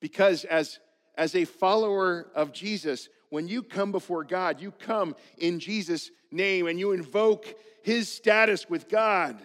because 0.00 0.44
as, 0.44 0.78
as 1.16 1.34
a 1.34 1.44
follower 1.44 2.28
of 2.36 2.52
Jesus, 2.52 3.08
when 3.30 3.48
you 3.48 3.62
come 3.62 3.92
before 3.92 4.24
God, 4.24 4.60
you 4.60 4.70
come 4.70 5.14
in 5.36 5.60
Jesus' 5.60 6.10
name 6.30 6.66
and 6.66 6.78
you 6.78 6.92
invoke 6.92 7.46
his 7.82 8.08
status 8.10 8.68
with 8.68 8.88
God. 8.88 9.40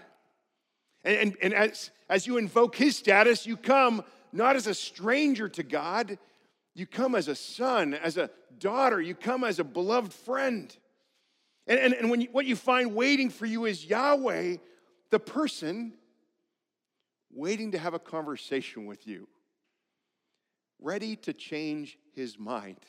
And, 1.03 1.17
and, 1.17 1.37
and 1.41 1.53
as, 1.53 1.91
as 2.09 2.27
you 2.27 2.37
invoke 2.37 2.75
his 2.75 2.95
status, 2.95 3.45
you 3.45 3.57
come 3.57 4.03
not 4.31 4.55
as 4.55 4.67
a 4.67 4.73
stranger 4.73 5.47
to 5.49 5.63
God, 5.63 6.17
you 6.73 6.87
come 6.87 7.13
as 7.13 7.27
a 7.27 7.35
son, 7.35 7.93
as 7.93 8.17
a 8.17 8.29
daughter, 8.57 8.99
you 8.99 9.13
come 9.15 9.43
as 9.43 9.59
a 9.59 9.63
beloved 9.63 10.13
friend. 10.13 10.75
And, 11.67 11.79
and, 11.79 11.93
and 11.93 12.09
when 12.09 12.21
you, 12.21 12.29
what 12.31 12.45
you 12.45 12.55
find 12.55 12.95
waiting 12.95 13.29
for 13.29 13.45
you 13.45 13.65
is 13.65 13.85
Yahweh, 13.85 14.57
the 15.11 15.19
person 15.19 15.93
waiting 17.31 17.71
to 17.71 17.77
have 17.77 17.93
a 17.93 17.99
conversation 17.99 18.85
with 18.85 19.07
you, 19.07 19.27
ready 20.79 21.15
to 21.17 21.33
change 21.33 21.97
his 22.13 22.37
mind, 22.39 22.79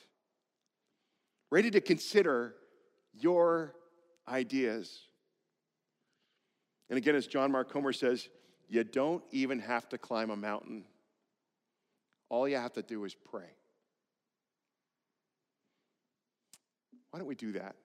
ready 1.55 1.71
to 1.71 1.81
consider 1.81 2.53
your 3.13 3.77
ideas. 4.27 5.03
And 6.91 6.99
again, 6.99 7.15
as 7.15 7.29
John 7.29 7.53
Mark 7.53 7.71
Comer 7.71 7.93
says, 7.93 8.29
you 8.69 8.83
don't 8.83 9.23
even 9.31 9.61
have 9.61 9.89
to 9.91 9.97
climb 9.97 10.31
a 10.31 10.37
mountain. 10.37 10.85
All 12.29 12.49
you 12.49 12.57
have 12.57 12.73
to 12.73 12.83
do 12.83 13.05
is 13.05 13.15
pray. 13.15 13.55
Why 17.11 17.21
don't 17.21 17.29
we 17.29 17.37
do 17.37 17.53
that? 17.53 17.77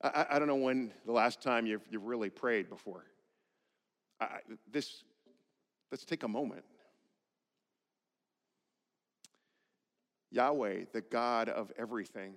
I, 0.00 0.26
I 0.30 0.38
don't 0.38 0.46
know 0.46 0.54
when 0.54 0.92
the 1.04 1.10
last 1.10 1.42
time 1.42 1.66
you've, 1.66 1.82
you've 1.90 2.04
really 2.04 2.30
prayed 2.30 2.68
before. 2.68 3.06
I, 4.20 4.38
this, 4.70 5.02
let's 5.90 6.04
take 6.04 6.22
a 6.22 6.28
moment. 6.28 6.62
Yahweh, 10.30 10.84
the 10.92 11.00
God 11.00 11.48
of 11.48 11.72
everything, 11.78 12.34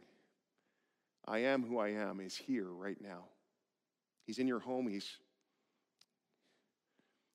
I 1.27 1.39
am 1.39 1.63
who 1.63 1.79
I 1.79 1.89
am, 1.89 2.19
is 2.19 2.35
here 2.35 2.67
right 2.67 2.99
now. 3.01 3.25
He's 4.25 4.39
in 4.39 4.47
your 4.47 4.59
home, 4.59 4.87
He's, 4.87 5.09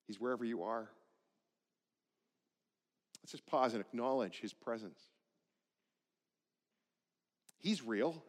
he's 0.06 0.20
wherever 0.20 0.44
you 0.44 0.62
are. 0.62 0.88
Let's 3.22 3.32
just 3.32 3.46
pause 3.46 3.72
and 3.72 3.80
acknowledge 3.80 4.40
His 4.40 4.52
presence. 4.52 5.00
He's 7.58 7.82
real, 7.82 8.22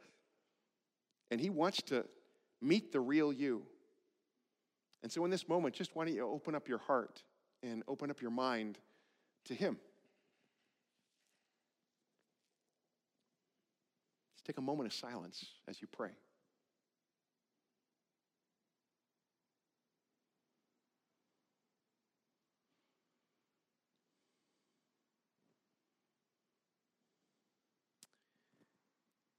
and 1.30 1.40
He 1.40 1.50
wants 1.50 1.82
to 1.84 2.06
meet 2.62 2.92
the 2.92 3.00
real 3.00 3.34
you. 3.34 3.64
And 5.04 5.12
so, 5.12 5.26
in 5.26 5.32
this 5.32 5.48
moment, 5.48 5.76
just 5.76 5.96
why 5.96 6.06
don't 6.06 6.16
you 6.16 6.28
open 6.28 6.56
up 6.56 6.68
your 6.68 6.80
heart 6.80 7.22
and 7.62 7.84
open 7.88 8.10
up 8.10 8.22
your 8.22 8.32
mind 8.32 8.80
to 9.46 9.54
Him? 9.54 9.78
Take 14.46 14.58
a 14.58 14.62
moment 14.62 14.88
of 14.88 14.94
silence 14.94 15.44
as 15.68 15.82
you 15.82 15.88
pray. 15.92 16.12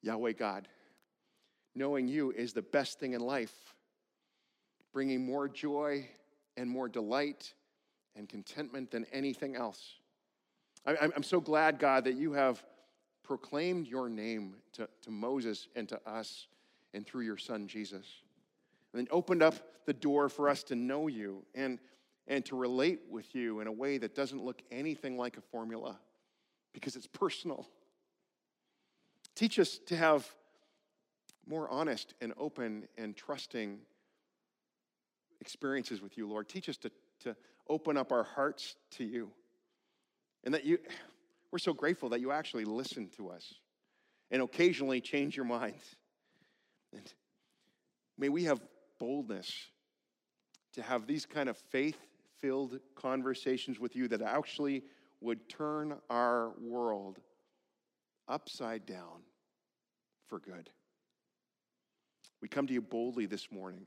Yahweh 0.02 0.32
God, 0.32 0.68
knowing 1.74 2.06
you 2.06 2.30
is 2.30 2.52
the 2.52 2.62
best 2.62 3.00
thing 3.00 3.14
in 3.14 3.20
life 3.20 3.52
bringing 4.92 5.26
more 5.26 5.46
joy 5.46 6.08
and 6.56 6.70
more 6.70 6.88
delight 6.88 7.52
and 8.14 8.28
contentment 8.28 8.90
than 8.90 9.04
anything 9.12 9.54
else. 9.56 9.96
I'm 10.86 11.22
so 11.22 11.40
glad, 11.40 11.78
God, 11.78 12.04
that 12.04 12.14
you 12.14 12.32
have 12.32 12.64
proclaimed 13.26 13.86
your 13.86 14.08
name 14.08 14.54
to, 14.72 14.88
to 15.02 15.10
Moses 15.10 15.68
and 15.74 15.88
to 15.88 16.00
us 16.08 16.46
and 16.94 17.06
through 17.06 17.22
your 17.22 17.36
son 17.36 17.66
Jesus. 17.66 18.06
And 18.92 19.00
then 19.00 19.08
opened 19.10 19.42
up 19.42 19.54
the 19.84 19.92
door 19.92 20.28
for 20.28 20.48
us 20.48 20.62
to 20.64 20.74
know 20.74 21.08
you 21.08 21.44
and, 21.54 21.78
and 22.28 22.44
to 22.46 22.56
relate 22.56 23.00
with 23.10 23.34
you 23.34 23.60
in 23.60 23.66
a 23.66 23.72
way 23.72 23.98
that 23.98 24.14
doesn't 24.14 24.42
look 24.42 24.62
anything 24.70 25.16
like 25.16 25.36
a 25.36 25.40
formula 25.40 25.98
because 26.72 26.96
it's 26.96 27.06
personal. 27.06 27.68
Teach 29.34 29.58
us 29.58 29.78
to 29.86 29.96
have 29.96 30.26
more 31.46 31.68
honest 31.68 32.14
and 32.20 32.32
open 32.38 32.88
and 32.96 33.16
trusting 33.16 33.78
experiences 35.40 36.00
with 36.00 36.16
you, 36.16 36.28
Lord. 36.28 36.48
Teach 36.48 36.68
us 36.68 36.76
to, 36.78 36.90
to 37.20 37.36
open 37.68 37.96
up 37.96 38.12
our 38.12 38.24
hearts 38.24 38.76
to 38.92 39.04
you. 39.04 39.30
And 40.44 40.54
that 40.54 40.64
you, 40.64 40.78
we're 41.50 41.58
so 41.58 41.72
grateful 41.72 42.10
that 42.10 42.20
you 42.20 42.32
actually 42.32 42.64
listen 42.64 43.08
to 43.16 43.30
us 43.30 43.54
and 44.30 44.42
occasionally 44.42 45.00
change 45.00 45.36
your 45.36 45.44
minds. 45.44 45.96
And 46.92 47.12
may 48.18 48.28
we 48.28 48.44
have 48.44 48.60
boldness 48.98 49.52
to 50.74 50.82
have 50.82 51.06
these 51.06 51.26
kind 51.26 51.48
of 51.48 51.56
faith 51.56 51.98
filled 52.38 52.78
conversations 52.94 53.78
with 53.78 53.96
you 53.96 54.08
that 54.08 54.22
actually 54.22 54.82
would 55.20 55.48
turn 55.48 55.96
our 56.10 56.52
world 56.60 57.18
upside 58.28 58.84
down 58.84 59.22
for 60.28 60.38
good. 60.38 60.70
We 62.42 62.48
come 62.48 62.66
to 62.66 62.74
you 62.74 62.82
boldly 62.82 63.26
this 63.26 63.50
morning. 63.50 63.86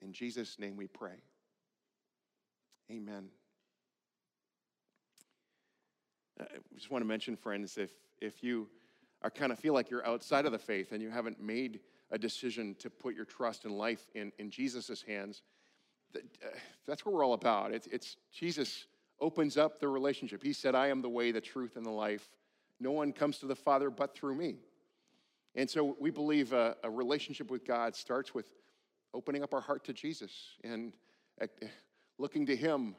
In 0.00 0.12
Jesus' 0.12 0.58
name 0.58 0.76
we 0.76 0.86
pray. 0.86 1.22
Amen. 2.90 3.28
I 6.40 6.44
just 6.74 6.90
want 6.90 7.02
to 7.02 7.08
mention, 7.08 7.36
friends, 7.36 7.76
if, 7.78 7.90
if 8.20 8.42
you 8.42 8.68
are 9.22 9.30
kind 9.30 9.52
of 9.52 9.58
feel 9.58 9.74
like 9.74 9.90
you're 9.90 10.06
outside 10.06 10.46
of 10.46 10.52
the 10.52 10.58
faith 10.58 10.92
and 10.92 11.02
you 11.02 11.10
haven't 11.10 11.40
made 11.40 11.80
a 12.10 12.18
decision 12.18 12.74
to 12.78 12.90
put 12.90 13.14
your 13.14 13.24
trust 13.24 13.64
and 13.64 13.76
life 13.76 14.06
in, 14.14 14.32
in 14.38 14.50
Jesus' 14.50 15.02
hands, 15.02 15.42
that, 16.12 16.22
uh, 16.44 16.48
that's 16.86 17.04
what 17.06 17.14
we're 17.14 17.24
all 17.24 17.34
about. 17.34 17.72
It's, 17.72 17.86
it's 17.86 18.16
Jesus 18.32 18.86
opens 19.20 19.56
up 19.56 19.78
the 19.78 19.88
relationship. 19.88 20.42
He 20.42 20.52
said, 20.52 20.74
I 20.74 20.88
am 20.88 21.00
the 21.00 21.08
way, 21.08 21.32
the 21.32 21.40
truth, 21.40 21.76
and 21.76 21.86
the 21.86 21.90
life. 21.90 22.28
No 22.80 22.90
one 22.90 23.12
comes 23.12 23.38
to 23.38 23.46
the 23.46 23.54
Father 23.54 23.90
but 23.90 24.14
through 24.14 24.34
me. 24.34 24.56
And 25.54 25.68
so 25.68 25.96
we 26.00 26.10
believe 26.10 26.52
a, 26.52 26.76
a 26.82 26.90
relationship 26.90 27.50
with 27.50 27.64
God 27.64 27.94
starts 27.94 28.34
with 28.34 28.46
opening 29.14 29.42
up 29.42 29.54
our 29.54 29.60
heart 29.60 29.84
to 29.84 29.92
Jesus 29.92 30.32
and 30.64 30.92
uh, 31.40 31.46
looking 32.18 32.46
to 32.46 32.56
Him 32.56 32.94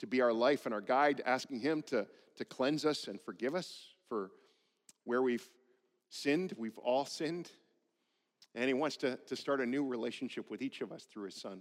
to 0.00 0.06
be 0.06 0.20
our 0.20 0.32
life 0.32 0.66
and 0.66 0.74
our 0.74 0.80
guide, 0.80 1.22
asking 1.24 1.60
Him 1.60 1.82
to, 1.86 2.06
to 2.36 2.44
cleanse 2.44 2.84
us 2.84 3.08
and 3.08 3.20
forgive 3.20 3.54
us 3.54 3.94
for 4.08 4.30
where 5.04 5.22
we've 5.22 5.48
sinned. 6.08 6.54
We've 6.56 6.78
all 6.78 7.04
sinned. 7.04 7.50
And 8.54 8.66
He 8.66 8.74
wants 8.74 8.96
to, 8.98 9.16
to 9.16 9.36
start 9.36 9.60
a 9.60 9.66
new 9.66 9.86
relationship 9.86 10.50
with 10.50 10.62
each 10.62 10.80
of 10.80 10.92
us 10.92 11.04
through 11.04 11.24
His 11.26 11.40
Son. 11.40 11.60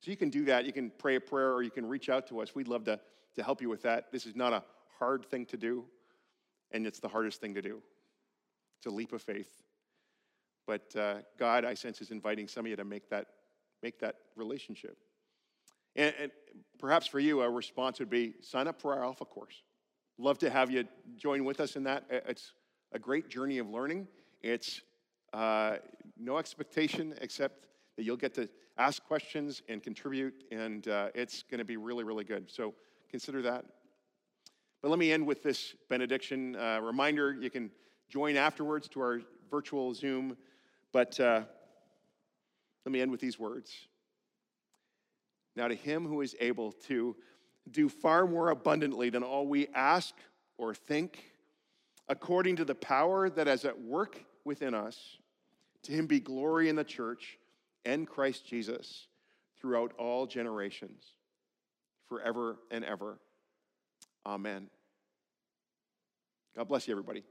So 0.00 0.10
you 0.10 0.16
can 0.16 0.30
do 0.30 0.44
that. 0.46 0.64
You 0.64 0.72
can 0.72 0.90
pray 0.98 1.16
a 1.16 1.20
prayer 1.20 1.52
or 1.52 1.62
you 1.62 1.70
can 1.70 1.86
reach 1.86 2.08
out 2.08 2.26
to 2.28 2.40
us. 2.40 2.54
We'd 2.54 2.68
love 2.68 2.84
to, 2.84 3.00
to 3.36 3.42
help 3.42 3.60
you 3.60 3.68
with 3.68 3.82
that. 3.82 4.12
This 4.12 4.26
is 4.26 4.36
not 4.36 4.52
a 4.52 4.62
hard 4.98 5.24
thing 5.26 5.46
to 5.46 5.56
do, 5.56 5.84
and 6.72 6.86
it's 6.86 7.00
the 7.00 7.08
hardest 7.08 7.40
thing 7.40 7.54
to 7.54 7.62
do. 7.62 7.82
It's 8.78 8.86
a 8.86 8.90
leap 8.90 9.12
of 9.12 9.22
faith. 9.22 9.62
But 10.66 10.94
uh, 10.96 11.16
God, 11.38 11.64
I 11.64 11.74
sense, 11.74 12.00
is 12.00 12.10
inviting 12.10 12.48
some 12.48 12.66
of 12.66 12.70
you 12.70 12.76
to 12.76 12.84
make 12.84 13.08
that, 13.10 13.28
make 13.82 14.00
that 14.00 14.16
relationship. 14.34 14.96
And, 15.94 16.14
and 16.20 16.32
perhaps 16.78 17.06
for 17.06 17.20
you, 17.20 17.40
a 17.42 17.48
response 17.48 17.98
would 18.00 18.10
be 18.10 18.34
sign 18.42 18.68
up 18.68 18.80
for 18.80 18.94
our 18.94 19.04
Alpha 19.04 19.24
course. 19.24 19.62
Love 20.18 20.38
to 20.38 20.48
have 20.48 20.70
you 20.70 20.84
join 21.18 21.44
with 21.44 21.60
us 21.60 21.76
in 21.76 21.82
that. 21.84 22.04
It's 22.08 22.52
a 22.92 22.98
great 22.98 23.28
journey 23.28 23.58
of 23.58 23.68
learning. 23.68 24.08
It's 24.40 24.80
uh, 25.34 25.76
no 26.18 26.38
expectation 26.38 27.14
except 27.20 27.66
that 27.96 28.04
you'll 28.04 28.16
get 28.16 28.32
to 28.34 28.48
ask 28.78 29.04
questions 29.04 29.60
and 29.68 29.82
contribute, 29.82 30.44
and 30.50 30.88
uh, 30.88 31.08
it's 31.14 31.42
going 31.42 31.58
to 31.58 31.66
be 31.66 31.76
really, 31.76 32.02
really 32.02 32.24
good. 32.24 32.50
So 32.50 32.72
consider 33.10 33.42
that. 33.42 33.66
But 34.80 34.88
let 34.88 34.98
me 34.98 35.12
end 35.12 35.26
with 35.26 35.42
this 35.42 35.74
benediction 35.90 36.56
uh, 36.56 36.80
reminder. 36.80 37.36
You 37.38 37.50
can 37.50 37.70
join 38.08 38.36
afterwards 38.36 38.88
to 38.88 39.00
our 39.00 39.20
virtual 39.50 39.92
Zoom, 39.92 40.38
but 40.92 41.20
uh, 41.20 41.42
let 42.86 42.92
me 42.92 43.02
end 43.02 43.10
with 43.10 43.20
these 43.20 43.38
words. 43.38 43.70
Now, 45.56 45.68
to 45.68 45.74
him 45.74 46.06
who 46.06 46.22
is 46.22 46.34
able 46.40 46.72
to 46.86 47.16
do 47.70 47.88
far 47.88 48.26
more 48.26 48.50
abundantly 48.50 49.10
than 49.10 49.22
all 49.22 49.46
we 49.46 49.68
ask 49.74 50.14
or 50.58 50.74
think, 50.74 51.32
according 52.08 52.56
to 52.56 52.64
the 52.64 52.74
power 52.74 53.28
that 53.30 53.48
is 53.48 53.64
at 53.64 53.80
work 53.80 54.22
within 54.44 54.74
us, 54.74 55.18
to 55.82 55.92
him 55.92 56.06
be 56.06 56.20
glory 56.20 56.68
in 56.68 56.76
the 56.76 56.84
church 56.84 57.38
and 57.84 58.06
Christ 58.06 58.46
Jesus 58.46 59.06
throughout 59.60 59.92
all 59.98 60.26
generations, 60.26 61.04
forever 62.08 62.58
and 62.70 62.84
ever. 62.84 63.18
Amen. 64.24 64.68
God 66.56 66.68
bless 66.68 66.88
you, 66.88 66.92
everybody. 66.92 67.22